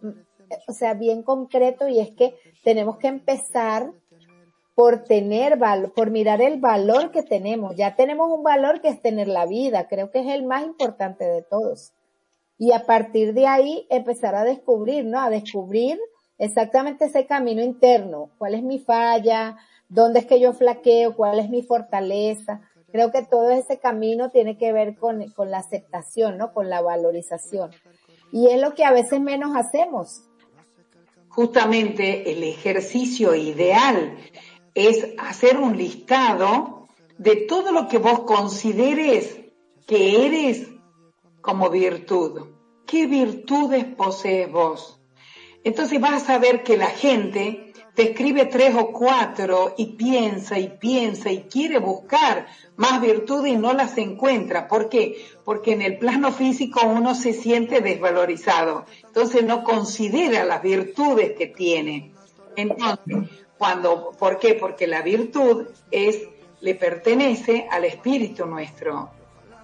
o 0.68 0.72
sea, 0.72 0.92
bien 0.92 1.22
concreto 1.22 1.88
y 1.88 1.98
es 1.98 2.10
que 2.10 2.36
tenemos 2.62 2.98
que 2.98 3.08
empezar 3.08 3.90
por 4.74 5.04
tener 5.04 5.56
valor, 5.56 5.92
por 5.94 6.10
mirar 6.10 6.42
el 6.42 6.60
valor 6.60 7.10
que 7.10 7.22
tenemos. 7.22 7.74
Ya 7.74 7.96
tenemos 7.96 8.30
un 8.30 8.42
valor 8.42 8.82
que 8.82 8.88
es 8.88 9.00
tener 9.00 9.28
la 9.28 9.46
vida. 9.46 9.88
Creo 9.88 10.10
que 10.10 10.20
es 10.20 10.26
el 10.26 10.44
más 10.44 10.64
importante 10.64 11.24
de 11.24 11.42
todos 11.42 11.94
y 12.58 12.72
a 12.72 12.84
partir 12.84 13.34
de 13.34 13.46
ahí 13.46 13.86
empezar 13.88 14.34
a 14.34 14.44
descubrir, 14.44 15.04
¿no? 15.04 15.20
A 15.20 15.30
descubrir 15.30 15.98
exactamente 16.38 17.06
ese 17.06 17.26
camino 17.26 17.62
interno, 17.62 18.30
cuál 18.36 18.54
es 18.54 18.62
mi 18.62 18.80
falla, 18.80 19.56
dónde 19.88 20.20
es 20.20 20.26
que 20.26 20.40
yo 20.40 20.52
flaqueo, 20.52 21.14
cuál 21.14 21.38
es 21.38 21.48
mi 21.48 21.62
fortaleza. 21.62 22.60
Creo 22.90 23.12
que 23.12 23.22
todo 23.22 23.50
ese 23.50 23.78
camino 23.78 24.30
tiene 24.30 24.58
que 24.58 24.72
ver 24.72 24.96
con, 24.96 25.30
con 25.32 25.50
la 25.50 25.58
aceptación, 25.58 26.36
¿no? 26.36 26.52
Con 26.52 26.68
la 26.68 26.80
valorización. 26.80 27.70
Y 28.32 28.48
es 28.48 28.60
lo 28.60 28.74
que 28.74 28.84
a 28.84 28.92
veces 28.92 29.20
menos 29.20 29.56
hacemos. 29.56 30.24
Justamente 31.28 32.32
el 32.32 32.42
ejercicio 32.42 33.34
ideal 33.34 34.16
es 34.74 35.06
hacer 35.18 35.58
un 35.58 35.76
listado 35.76 36.88
de 37.18 37.36
todo 37.36 37.72
lo 37.72 37.88
que 37.88 37.98
vos 37.98 38.20
consideres 38.20 39.38
que 39.86 40.26
eres 40.26 40.68
como 41.40 41.70
virtud. 41.70 42.48
¿Qué 42.86 43.06
virtudes 43.06 43.84
posees 43.84 44.50
vos? 44.50 45.00
Entonces 45.64 46.00
vas 46.00 46.28
a 46.30 46.38
ver 46.38 46.62
que 46.62 46.76
la 46.76 46.86
gente 46.86 47.72
te 47.98 48.10
escribe 48.10 48.46
tres 48.46 48.76
o 48.76 48.92
cuatro 48.92 49.74
y 49.76 49.96
piensa 49.96 50.56
y 50.58 50.68
piensa 50.68 51.32
y 51.32 51.42
quiere 51.42 51.78
buscar 51.80 52.46
más 52.76 53.00
virtudes 53.00 53.52
y 53.52 53.56
no 53.56 53.72
las 53.72 53.98
encuentra. 53.98 54.68
¿Por 54.68 54.88
qué? 54.88 55.26
Porque 55.44 55.72
en 55.72 55.82
el 55.82 55.98
plano 55.98 56.30
físico 56.30 56.80
uno 56.86 57.16
se 57.16 57.32
siente 57.32 57.80
desvalorizado. 57.80 58.86
Entonces 59.04 59.42
no 59.42 59.64
considera 59.64 60.44
las 60.44 60.62
virtudes 60.62 61.32
que 61.36 61.48
tiene. 61.48 62.12
Entonces, 62.54 63.28
cuando, 63.58 64.12
¿por 64.16 64.38
qué? 64.38 64.54
Porque 64.54 64.86
la 64.86 65.02
virtud 65.02 65.66
es, 65.90 66.22
le 66.60 66.76
pertenece 66.76 67.66
al 67.68 67.84
espíritu 67.84 68.46
nuestro. 68.46 69.10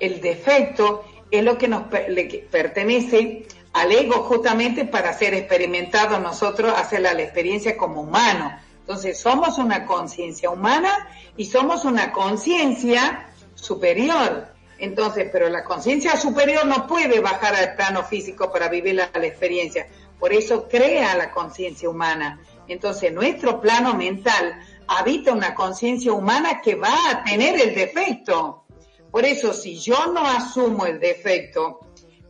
El 0.01 0.21
defecto 0.21 1.05
es 1.31 1.43
lo 1.43 1.59
que 1.59 1.69
nos 1.69 1.85
le 2.09 2.47
pertenece 2.51 3.47
al 3.73 3.91
ego 3.91 4.23
justamente 4.23 4.85
para 4.85 5.13
ser 5.13 5.35
experimentado 5.35 6.21
nosotros, 6.21 6.73
hacer 6.77 7.01
la 7.01 7.13
experiencia 7.13 7.77
como 7.77 8.03
humano. 8.03 8.57
Entonces 8.81 9.19
somos 9.19 9.59
una 9.59 9.87
conciencia 9.87 10.51
humana 10.51 11.09
y 11.37 11.47
somos 11.47 11.85
una 11.85 12.13
conciencia 12.13 13.27
superior. 13.55 14.49
Entonces, 14.79 15.29
pero 15.33 15.49
la 15.49 15.65
conciencia 15.65 16.17
superior 16.17 16.67
no 16.67 16.87
puede 16.87 17.21
bajar 17.21 17.55
al 17.55 17.75
plano 17.77 18.05
físico 18.05 18.53
para 18.53 18.69
vivir 18.69 18.97
la, 18.97 19.11
la 19.15 19.27
experiencia. 19.27 19.89
Por 20.19 20.33
eso 20.33 20.69
crea 20.69 21.15
la 21.17 21.31
conciencia 21.31 21.89
humana. 21.89 22.41
Entonces, 22.69 23.13
nuestro 23.13 23.61
plano 23.61 23.95
mental 23.95 24.61
habita 24.87 25.33
una 25.33 25.55
conciencia 25.55 26.13
humana 26.13 26.61
que 26.61 26.75
va 26.75 26.95
a 27.11 27.25
tener 27.25 27.61
el 27.61 27.75
defecto. 27.75 28.64
Por 29.15 29.25
eso, 29.25 29.53
si 29.53 29.79
yo 29.79 30.07
no 30.07 30.27
asumo 30.27 30.87
el 30.87 30.99
defecto, 30.99 31.79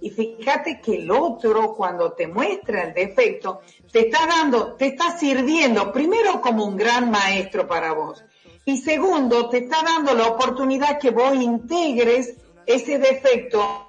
y 0.02 0.10
fíjate 0.10 0.82
que 0.82 0.96
el 0.96 1.10
otro 1.10 1.72
cuando 1.74 2.12
te 2.12 2.26
muestra 2.26 2.82
el 2.82 2.92
defecto, 2.92 3.62
te 3.90 4.00
está 4.00 4.26
dando, 4.26 4.74
te 4.74 4.88
está 4.88 5.16
sirviendo 5.18 5.90
primero 5.90 6.42
como 6.42 6.66
un 6.66 6.76
gran 6.76 7.10
maestro 7.10 7.66
para 7.66 7.94
vos. 7.94 8.22
Y 8.66 8.76
segundo, 8.76 9.48
te 9.48 9.60
está 9.60 9.82
dando 9.82 10.12
la 10.12 10.26
oportunidad 10.26 10.98
que 10.98 11.08
vos 11.08 11.34
integres 11.34 12.34
ese 12.66 12.98
defecto. 12.98 13.88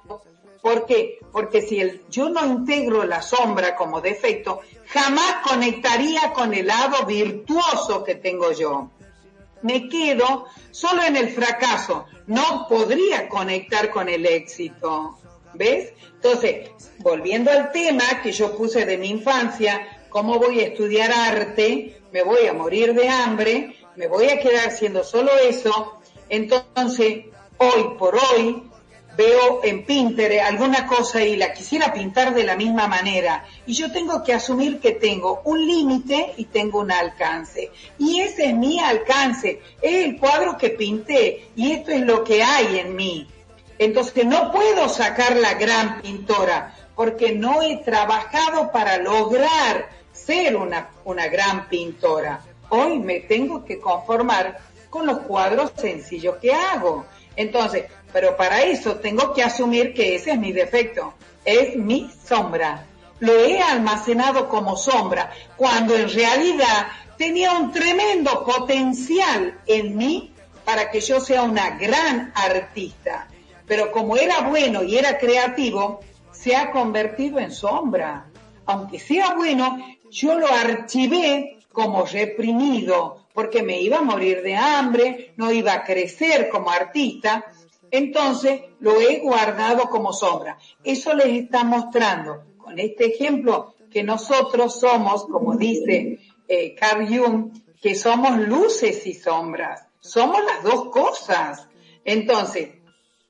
¿Por 0.62 0.86
qué? 0.86 1.18
Porque 1.30 1.60
si 1.60 2.00
yo 2.08 2.30
no 2.30 2.46
integro 2.46 3.04
la 3.04 3.20
sombra 3.20 3.76
como 3.76 4.00
defecto, 4.00 4.60
jamás 4.86 5.46
conectaría 5.46 6.32
con 6.32 6.54
el 6.54 6.66
lado 6.66 7.04
virtuoso 7.04 8.02
que 8.02 8.14
tengo 8.14 8.52
yo 8.52 8.88
me 9.66 9.88
quedo 9.88 10.46
solo 10.70 11.02
en 11.02 11.16
el 11.16 11.30
fracaso, 11.30 12.06
no 12.26 12.66
podría 12.68 13.28
conectar 13.28 13.90
con 13.90 14.08
el 14.08 14.26
éxito. 14.26 15.18
¿Ves? 15.54 15.92
Entonces, 16.14 16.70
volviendo 16.98 17.50
al 17.50 17.72
tema 17.72 18.20
que 18.22 18.32
yo 18.32 18.56
puse 18.56 18.84
de 18.84 18.98
mi 18.98 19.08
infancia, 19.08 20.04
¿cómo 20.10 20.38
voy 20.38 20.60
a 20.60 20.66
estudiar 20.66 21.12
arte? 21.12 22.00
Me 22.12 22.22
voy 22.22 22.46
a 22.46 22.52
morir 22.52 22.94
de 22.94 23.08
hambre, 23.08 23.76
me 23.96 24.06
voy 24.06 24.28
a 24.28 24.38
quedar 24.38 24.68
haciendo 24.68 25.04
solo 25.04 25.30
eso, 25.38 26.00
entonces 26.28 27.26
hoy 27.58 27.96
por 27.98 28.16
hoy 28.16 28.70
veo 29.16 29.60
en 29.64 29.84
Pinterest 29.84 30.44
alguna 30.44 30.86
cosa 30.86 31.24
y 31.24 31.36
la 31.36 31.52
quisiera 31.52 31.92
pintar 31.92 32.34
de 32.34 32.44
la 32.44 32.56
misma 32.56 32.86
manera. 32.86 33.44
Y 33.66 33.72
yo 33.72 33.90
tengo 33.90 34.22
que 34.22 34.34
asumir 34.34 34.78
que 34.78 34.92
tengo 34.92 35.40
un 35.44 35.66
límite 35.66 36.34
y 36.36 36.44
tengo 36.46 36.80
un 36.80 36.92
alcance. 36.92 37.70
Y 37.98 38.20
ese 38.20 38.46
es 38.46 38.54
mi 38.54 38.78
alcance, 38.80 39.60
es 39.80 40.04
el 40.04 40.18
cuadro 40.18 40.56
que 40.58 40.70
pinté 40.70 41.48
y 41.56 41.72
esto 41.72 41.90
es 41.92 42.02
lo 42.02 42.22
que 42.22 42.42
hay 42.42 42.78
en 42.78 42.94
mí. 42.94 43.26
Entonces 43.78 44.24
no 44.24 44.52
puedo 44.52 44.88
sacar 44.88 45.36
la 45.36 45.54
gran 45.54 46.00
pintora 46.00 46.74
porque 46.94 47.32
no 47.32 47.62
he 47.62 47.76
trabajado 47.78 48.72
para 48.72 48.98
lograr 48.98 49.90
ser 50.12 50.56
una, 50.56 50.88
una 51.04 51.28
gran 51.28 51.68
pintora. 51.68 52.40
Hoy 52.70 52.98
me 52.98 53.20
tengo 53.20 53.64
que 53.64 53.78
conformar 53.78 54.58
con 54.90 55.06
los 55.06 55.18
cuadros 55.20 55.72
sencillos 55.76 56.36
que 56.36 56.52
hago. 56.52 57.04
Entonces, 57.36 57.84
pero 58.12 58.36
para 58.36 58.62
eso 58.62 58.96
tengo 58.96 59.32
que 59.32 59.42
asumir 59.42 59.94
que 59.94 60.14
ese 60.14 60.32
es 60.32 60.38
mi 60.38 60.52
defecto, 60.52 61.14
es 61.44 61.76
mi 61.76 62.10
sombra. 62.24 62.86
Lo 63.20 63.32
he 63.32 63.60
almacenado 63.60 64.48
como 64.48 64.76
sombra, 64.76 65.30
cuando 65.56 65.96
en 65.96 66.10
realidad 66.10 66.88
tenía 67.16 67.52
un 67.52 67.72
tremendo 67.72 68.44
potencial 68.44 69.58
en 69.66 69.96
mí 69.96 70.32
para 70.64 70.90
que 70.90 71.00
yo 71.00 71.20
sea 71.20 71.42
una 71.42 71.78
gran 71.78 72.32
artista. 72.34 73.28
Pero 73.66 73.90
como 73.90 74.16
era 74.16 74.42
bueno 74.42 74.82
y 74.82 74.98
era 74.98 75.18
creativo, 75.18 76.00
se 76.32 76.54
ha 76.54 76.70
convertido 76.70 77.38
en 77.38 77.52
sombra. 77.52 78.26
Aunque 78.66 78.98
sea 78.98 79.34
bueno, 79.34 79.78
yo 80.10 80.38
lo 80.38 80.48
archivé 80.48 81.58
como 81.72 82.04
reprimido, 82.04 83.26
porque 83.32 83.62
me 83.62 83.80
iba 83.80 83.98
a 83.98 84.02
morir 84.02 84.42
de 84.42 84.56
hambre, 84.56 85.34
no 85.36 85.52
iba 85.52 85.72
a 85.72 85.84
crecer 85.84 86.48
como 86.48 86.70
artista, 86.70 87.44
entonces 87.90 88.62
lo 88.80 89.00
he 89.00 89.18
guardado 89.20 89.88
como 89.90 90.12
sombra. 90.12 90.58
Eso 90.84 91.14
les 91.14 91.44
está 91.44 91.64
mostrando 91.64 92.44
con 92.56 92.78
este 92.78 93.06
ejemplo 93.06 93.74
que 93.90 94.02
nosotros 94.02 94.80
somos, 94.80 95.24
como 95.26 95.56
dice 95.56 96.18
eh, 96.48 96.74
Carl 96.74 97.06
Jung, 97.06 97.52
que 97.80 97.94
somos 97.94 98.38
luces 98.38 99.06
y 99.06 99.14
sombras. 99.14 99.86
Somos 100.00 100.44
las 100.44 100.62
dos 100.62 100.90
cosas. 100.90 101.68
Entonces, 102.04 102.70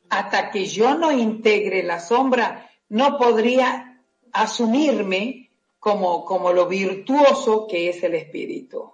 hasta 0.09 0.51
que 0.51 0.67
yo 0.67 0.97
no 0.97 1.13
integre 1.13 1.83
la 1.83 2.01
sombra, 2.01 2.71
no 2.89 3.19
podría 3.19 4.03
asumirme 4.33 5.51
como, 5.79 6.25
como 6.25 6.53
lo 6.53 6.67
virtuoso 6.67 7.67
que 7.67 7.89
es 7.89 8.03
el 8.03 8.15
espíritu. 8.15 8.93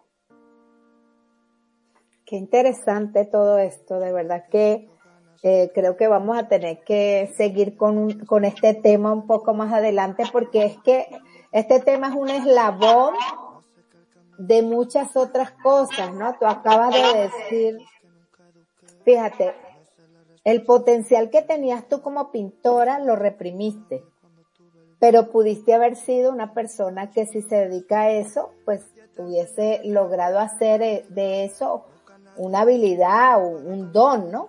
Qué 2.24 2.36
interesante 2.36 3.24
todo 3.24 3.58
esto, 3.58 3.98
de 3.98 4.12
verdad 4.12 4.44
que 4.50 4.88
eh, 5.42 5.72
creo 5.74 5.96
que 5.96 6.06
vamos 6.06 6.38
a 6.38 6.46
tener 6.48 6.84
que 6.84 7.32
seguir 7.36 7.76
con, 7.76 8.20
con 8.26 8.44
este 8.44 8.74
tema 8.74 9.12
un 9.12 9.26
poco 9.26 9.54
más 9.54 9.72
adelante 9.72 10.22
porque 10.30 10.64
es 10.64 10.76
que 10.78 11.08
este 11.50 11.80
tema 11.80 12.08
es 12.08 12.14
un 12.14 12.30
eslabón 12.30 13.14
de 14.38 14.62
muchas 14.62 15.16
otras 15.16 15.50
cosas, 15.62 16.14
¿no? 16.14 16.36
Tú 16.38 16.46
acabas 16.46 16.94
de 16.94 17.22
decir, 17.22 17.78
fíjate, 19.04 19.52
el 20.44 20.64
potencial 20.64 21.30
que 21.30 21.42
tenías 21.42 21.88
tú 21.88 22.02
como 22.02 22.30
pintora 22.30 22.98
lo 23.00 23.16
reprimiste, 23.16 24.04
pero 24.98 25.30
pudiste 25.30 25.74
haber 25.74 25.96
sido 25.96 26.32
una 26.32 26.54
persona 26.54 27.10
que 27.10 27.26
si 27.26 27.42
se 27.42 27.68
dedica 27.68 28.02
a 28.02 28.10
eso, 28.10 28.52
pues 28.64 28.82
hubiese 29.18 29.80
logrado 29.84 30.38
hacer 30.38 30.82
eh, 30.82 31.04
de 31.08 31.44
eso 31.44 31.84
una 32.36 32.60
habilidad, 32.60 33.44
un 33.44 33.92
don, 33.92 34.30
¿no? 34.30 34.48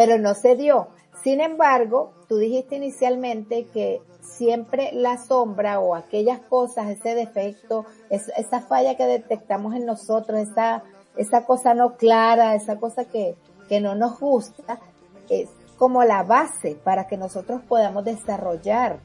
Pero 0.00 0.16
no 0.16 0.32
se 0.32 0.56
dio. 0.56 0.88
Sin 1.22 1.42
embargo, 1.42 2.14
tú 2.26 2.38
dijiste 2.38 2.76
inicialmente 2.76 3.66
que 3.66 4.00
siempre 4.22 4.92
la 4.94 5.18
sombra 5.18 5.78
o 5.78 5.94
aquellas 5.94 6.40
cosas, 6.40 6.88
ese 6.88 7.14
defecto, 7.14 7.84
esa 8.08 8.62
falla 8.62 8.96
que 8.96 9.04
detectamos 9.04 9.74
en 9.74 9.84
nosotros, 9.84 10.40
esa, 10.40 10.84
esa 11.18 11.44
cosa 11.44 11.74
no 11.74 11.98
clara, 11.98 12.54
esa 12.54 12.78
cosa 12.78 13.04
que, 13.04 13.36
que 13.68 13.82
no 13.82 13.94
nos 13.94 14.18
gusta, 14.18 14.80
es 15.28 15.50
como 15.76 16.02
la 16.02 16.22
base 16.22 16.78
para 16.82 17.06
que 17.06 17.18
nosotros 17.18 17.60
podamos 17.68 18.02
desarrollar 18.02 19.00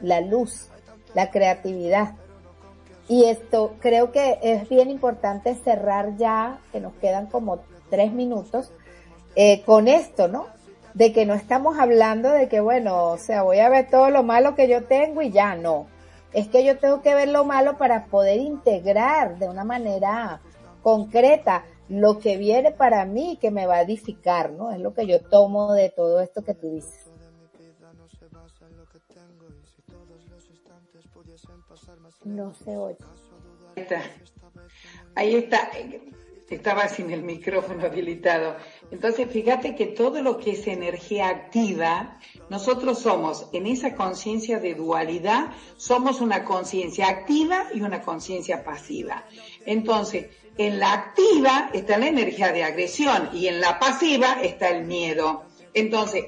la 0.00 0.20
luz, 0.20 0.68
la 1.12 1.32
creatividad. 1.32 2.14
Y 3.08 3.24
esto 3.24 3.74
creo 3.80 4.12
que 4.12 4.38
es 4.42 4.68
bien 4.68 4.90
importante 4.90 5.56
cerrar 5.56 6.16
ya, 6.16 6.60
que 6.70 6.78
nos 6.78 6.92
quedan 6.94 7.26
como 7.26 7.58
tres 7.90 8.12
minutos, 8.12 8.70
eh, 9.36 9.62
con 9.66 9.86
esto, 9.86 10.28
¿no? 10.28 10.46
De 10.94 11.12
que 11.12 11.26
no 11.26 11.34
estamos 11.34 11.78
hablando 11.78 12.30
de 12.30 12.48
que, 12.48 12.60
bueno, 12.60 13.10
o 13.10 13.18
sea, 13.18 13.42
voy 13.42 13.58
a 13.58 13.68
ver 13.68 13.90
todo 13.90 14.08
lo 14.08 14.22
malo 14.22 14.54
que 14.54 14.66
yo 14.66 14.84
tengo 14.84 15.20
y 15.20 15.30
ya 15.30 15.54
no. 15.54 15.86
Es 16.32 16.48
que 16.48 16.64
yo 16.64 16.78
tengo 16.78 17.02
que 17.02 17.14
ver 17.14 17.28
lo 17.28 17.44
malo 17.44 17.76
para 17.76 18.06
poder 18.06 18.40
integrar 18.40 19.38
de 19.38 19.46
una 19.46 19.62
manera 19.62 20.40
concreta 20.82 21.66
lo 21.90 22.18
que 22.18 22.38
viene 22.38 22.72
para 22.72 23.04
mí 23.04 23.38
que 23.38 23.50
me 23.50 23.66
va 23.66 23.76
a 23.76 23.82
edificar, 23.82 24.50
¿no? 24.50 24.72
Es 24.72 24.80
lo 24.80 24.94
que 24.94 25.06
yo 25.06 25.20
tomo 25.20 25.74
de 25.74 25.90
todo 25.90 26.20
esto 26.20 26.42
que 26.42 26.54
tú 26.54 26.70
dices. 26.70 27.04
No 32.24 32.54
se 32.54 32.76
oye. 32.76 32.96
Ahí 33.76 33.82
está. 33.82 34.02
Ahí 35.14 35.34
está 35.34 35.70
estaba 36.54 36.88
sin 36.88 37.10
el 37.10 37.22
micrófono 37.22 37.86
habilitado. 37.86 38.56
Entonces, 38.90 39.28
fíjate 39.30 39.74
que 39.74 39.86
todo 39.86 40.22
lo 40.22 40.38
que 40.38 40.52
es 40.52 40.66
energía 40.66 41.28
activa, 41.28 42.18
nosotros 42.48 43.00
somos 43.00 43.48
en 43.52 43.66
esa 43.66 43.94
conciencia 43.94 44.60
de 44.60 44.74
dualidad, 44.74 45.50
somos 45.76 46.20
una 46.20 46.44
conciencia 46.44 47.08
activa 47.08 47.66
y 47.74 47.80
una 47.80 48.02
conciencia 48.02 48.62
pasiva. 48.64 49.24
Entonces, 49.64 50.26
en 50.56 50.78
la 50.78 50.92
activa 50.92 51.70
está 51.72 51.98
la 51.98 52.06
energía 52.06 52.52
de 52.52 52.62
agresión 52.62 53.30
y 53.32 53.48
en 53.48 53.60
la 53.60 53.78
pasiva 53.78 54.38
está 54.42 54.68
el 54.68 54.86
miedo. 54.86 55.44
Entonces, 55.74 56.26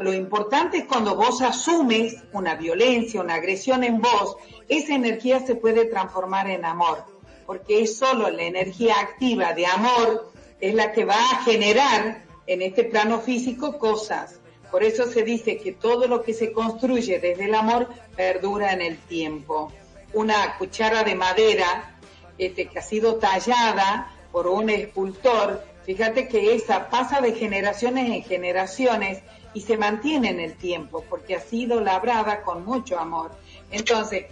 lo 0.00 0.12
importante 0.12 0.78
es 0.78 0.84
cuando 0.84 1.14
vos 1.14 1.42
asumes 1.42 2.16
una 2.32 2.54
violencia, 2.54 3.20
una 3.20 3.34
agresión 3.34 3.84
en 3.84 4.00
vos, 4.00 4.36
esa 4.68 4.94
energía 4.94 5.40
se 5.40 5.56
puede 5.56 5.84
transformar 5.86 6.48
en 6.48 6.64
amor 6.64 7.12
porque 7.46 7.82
es 7.82 7.98
solo 7.98 8.30
la 8.30 8.44
energía 8.44 8.98
activa 9.00 9.52
de 9.52 9.66
amor 9.66 10.31
es 10.62 10.74
la 10.74 10.92
que 10.92 11.04
va 11.04 11.16
a 11.16 11.42
generar 11.42 12.22
en 12.46 12.62
este 12.62 12.84
plano 12.84 13.20
físico 13.20 13.78
cosas. 13.78 14.38
Por 14.70 14.84
eso 14.84 15.06
se 15.10 15.24
dice 15.24 15.58
que 15.58 15.72
todo 15.72 16.06
lo 16.06 16.22
que 16.22 16.32
se 16.32 16.52
construye 16.52 17.18
desde 17.18 17.46
el 17.46 17.54
amor 17.56 17.88
perdura 18.16 18.72
en 18.72 18.80
el 18.80 18.96
tiempo. 18.96 19.72
Una 20.14 20.56
cuchara 20.58 21.02
de 21.02 21.16
madera 21.16 21.98
este, 22.38 22.68
que 22.68 22.78
ha 22.78 22.82
sido 22.82 23.16
tallada 23.16 24.14
por 24.30 24.46
un 24.46 24.70
escultor, 24.70 25.64
fíjate 25.84 26.28
que 26.28 26.54
esa 26.54 26.88
pasa 26.88 27.20
de 27.20 27.32
generaciones 27.32 28.08
en 28.08 28.22
generaciones 28.22 29.20
y 29.54 29.62
se 29.62 29.76
mantiene 29.76 30.30
en 30.30 30.38
el 30.38 30.54
tiempo 30.54 31.04
porque 31.10 31.34
ha 31.34 31.40
sido 31.40 31.80
labrada 31.80 32.42
con 32.42 32.64
mucho 32.64 33.00
amor. 33.00 33.32
Entonces, 33.72 34.26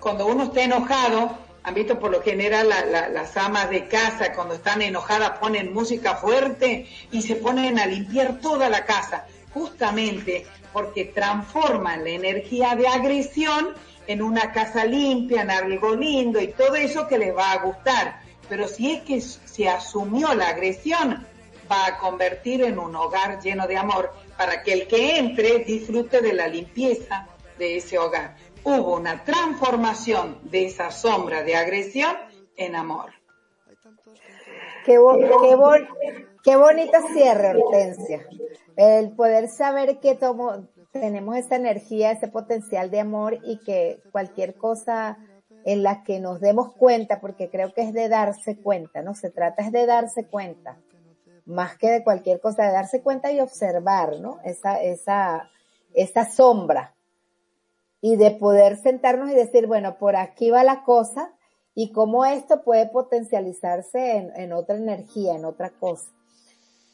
cuando 0.00 0.26
uno 0.26 0.44
está 0.44 0.64
enojado, 0.64 1.38
han 1.66 1.74
visto 1.74 1.98
por 1.98 2.12
lo 2.12 2.22
general 2.22 2.68
las 2.68 3.36
amas 3.36 3.68
de 3.70 3.88
casa 3.88 4.32
cuando 4.32 4.54
están 4.54 4.82
enojadas 4.82 5.38
ponen 5.40 5.74
música 5.74 6.14
fuerte 6.14 6.86
y 7.10 7.22
se 7.22 7.34
ponen 7.34 7.80
a 7.80 7.86
limpiar 7.86 8.38
toda 8.38 8.68
la 8.68 8.84
casa, 8.84 9.26
justamente 9.52 10.46
porque 10.72 11.06
transforman 11.06 12.04
la 12.04 12.10
energía 12.10 12.76
de 12.76 12.86
agresión 12.86 13.74
en 14.06 14.22
una 14.22 14.52
casa 14.52 14.84
limpia, 14.84 15.42
en 15.42 15.50
algo 15.50 15.96
lindo 15.96 16.40
y 16.40 16.52
todo 16.52 16.76
eso 16.76 17.08
que 17.08 17.18
les 17.18 17.36
va 17.36 17.50
a 17.50 17.58
gustar. 17.58 18.20
Pero 18.48 18.68
si 18.68 18.92
es 18.92 19.02
que 19.02 19.20
se 19.20 19.68
asumió 19.68 20.34
la 20.34 20.50
agresión, 20.50 21.26
va 21.68 21.86
a 21.86 21.98
convertir 21.98 22.62
en 22.62 22.78
un 22.78 22.94
hogar 22.94 23.42
lleno 23.42 23.66
de 23.66 23.76
amor 23.76 24.14
para 24.38 24.62
que 24.62 24.72
el 24.72 24.86
que 24.86 25.18
entre 25.18 25.64
disfrute 25.64 26.20
de 26.20 26.32
la 26.32 26.46
limpieza 26.46 27.26
de 27.58 27.78
ese 27.78 27.98
hogar 27.98 28.36
hubo 28.66 28.96
una 28.96 29.22
transformación 29.22 30.40
de 30.42 30.66
esa 30.66 30.90
sombra 30.90 31.44
de 31.44 31.54
agresión 31.54 32.16
en 32.56 32.74
amor. 32.74 33.12
Qué, 34.84 34.98
qué, 36.42 36.56
bonito 36.56 36.98
cierre, 37.12 37.54
Hortensia. 37.56 38.26
El 38.76 39.12
poder 39.12 39.48
saber 39.48 40.00
que 40.00 40.18
tenemos 40.90 41.36
esa 41.36 41.54
energía, 41.54 42.10
ese 42.10 42.26
potencial 42.26 42.90
de 42.90 43.00
amor 43.00 43.38
y 43.44 43.58
que 43.58 44.00
cualquier 44.10 44.56
cosa 44.56 45.16
en 45.64 45.84
la 45.84 46.02
que 46.02 46.18
nos 46.18 46.40
demos 46.40 46.74
cuenta, 46.74 47.20
porque 47.20 47.48
creo 47.48 47.72
que 47.72 47.82
es 47.82 47.92
de 47.92 48.08
darse 48.08 48.56
cuenta, 48.56 49.00
¿no? 49.02 49.14
Se 49.14 49.30
trata 49.30 49.62
es 49.62 49.70
de 49.70 49.86
darse 49.86 50.26
cuenta, 50.26 50.76
más 51.44 51.76
que 51.78 51.88
de 51.88 52.04
cualquier 52.04 52.40
cosa, 52.40 52.64
de 52.64 52.72
darse 52.72 53.00
cuenta 53.00 53.30
y 53.30 53.40
observar, 53.40 54.18
¿no? 54.20 54.40
Esa, 54.44 54.82
esa, 54.82 55.50
esa 55.94 56.24
sombra 56.28 56.95
y 58.00 58.16
de 58.16 58.32
poder 58.32 58.76
sentarnos 58.76 59.30
y 59.30 59.34
decir, 59.34 59.66
bueno, 59.66 59.98
por 59.98 60.16
aquí 60.16 60.50
va 60.50 60.64
la 60.64 60.84
cosa 60.84 61.32
y 61.74 61.92
cómo 61.92 62.24
esto 62.24 62.62
puede 62.62 62.86
potencializarse 62.86 64.16
en, 64.16 64.32
en 64.36 64.52
otra 64.52 64.76
energía, 64.76 65.34
en 65.34 65.44
otra 65.44 65.70
cosa. 65.70 66.10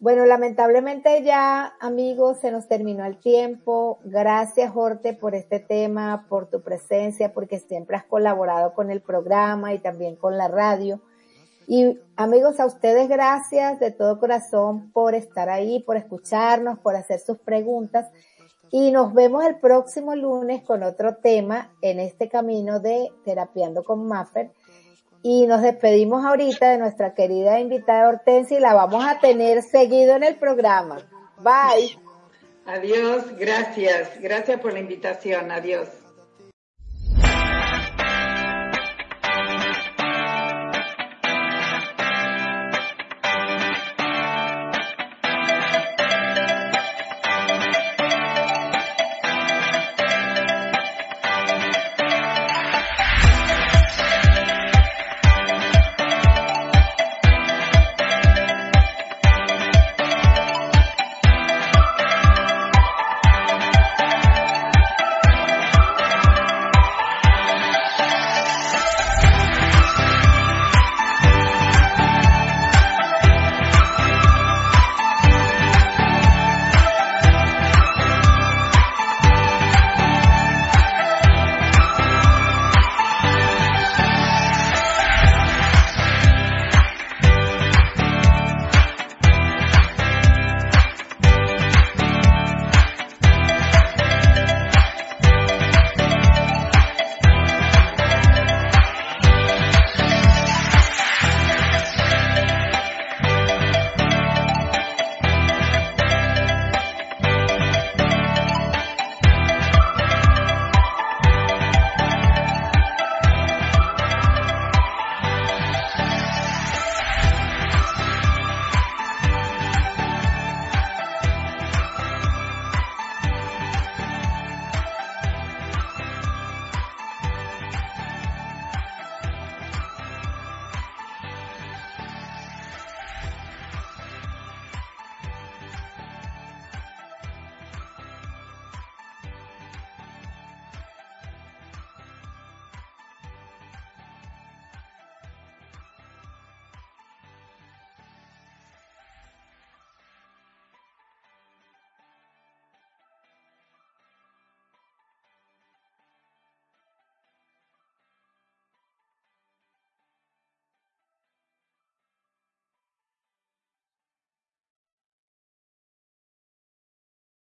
Bueno, 0.03 0.27
lamentablemente 0.27 1.23
ya, 1.23 1.75
amigos, 1.79 2.41
se 2.41 2.51
nos 2.51 2.67
terminó 2.67 3.05
el 3.05 3.21
tiempo. 3.21 4.01
Gracias, 4.03 4.73
Jorge, 4.73 5.15
por 5.15 5.37
este 5.37 5.61
tema, 5.61 6.27
por 6.29 6.51
tu 6.51 6.61
presencia, 6.61 7.33
porque 7.33 7.61
siempre 7.61 7.97
has 7.97 8.05
colaborado 8.05 8.75
con 8.75 8.91
el 8.91 9.01
programa 9.01 9.73
y 9.75 9.79
también 9.79 10.17
con 10.17 10.37
la 10.37 10.49
radio. 10.49 11.01
Y 11.69 12.01
amigos, 12.17 12.59
a 12.59 12.67
ustedes 12.67 13.09
gracias 13.09 13.79
de 13.79 13.93
todo 13.93 14.19
corazón 14.19 14.91
por 14.91 15.15
estar 15.15 15.49
ahí, 15.49 15.81
por 15.85 15.97
escucharnos, 15.97 16.81
por 16.81 16.97
hacer 16.97 17.21
sus 17.21 17.39
preguntas. 17.39 18.11
Y 18.75 18.91
nos 18.91 19.13
vemos 19.13 19.45
el 19.45 19.61
próximo 19.61 20.17
lunes 20.17 20.63
con 20.65 20.83
otro 20.83 21.17
tema 21.17 21.71
en 21.83 22.01
este 22.01 22.31
camino 22.31 22.81
de 22.81 23.11
Terapiando 23.23 23.85
con 23.85 24.07
Maffer. 24.07 24.51
Y 25.23 25.47
nos 25.47 25.61
despedimos 25.61 26.25
ahorita 26.25 26.71
de 26.71 26.79
nuestra 26.79 27.15
querida 27.15 27.61
invitada 27.61 28.09
Hortensia 28.09 28.57
y 28.57 28.61
la 28.61 28.73
vamos 28.73 29.05
a 29.05 29.21
tener 29.21 29.63
seguido 29.63 30.17
en 30.17 30.25
el 30.25 30.37
programa. 30.37 30.97
Bye. 31.39 31.99
Adiós, 32.65 33.37
gracias. 33.39 34.19
Gracias 34.21 34.59
por 34.59 34.73
la 34.73 34.81
invitación. 34.81 35.51
Adiós. 35.51 36.02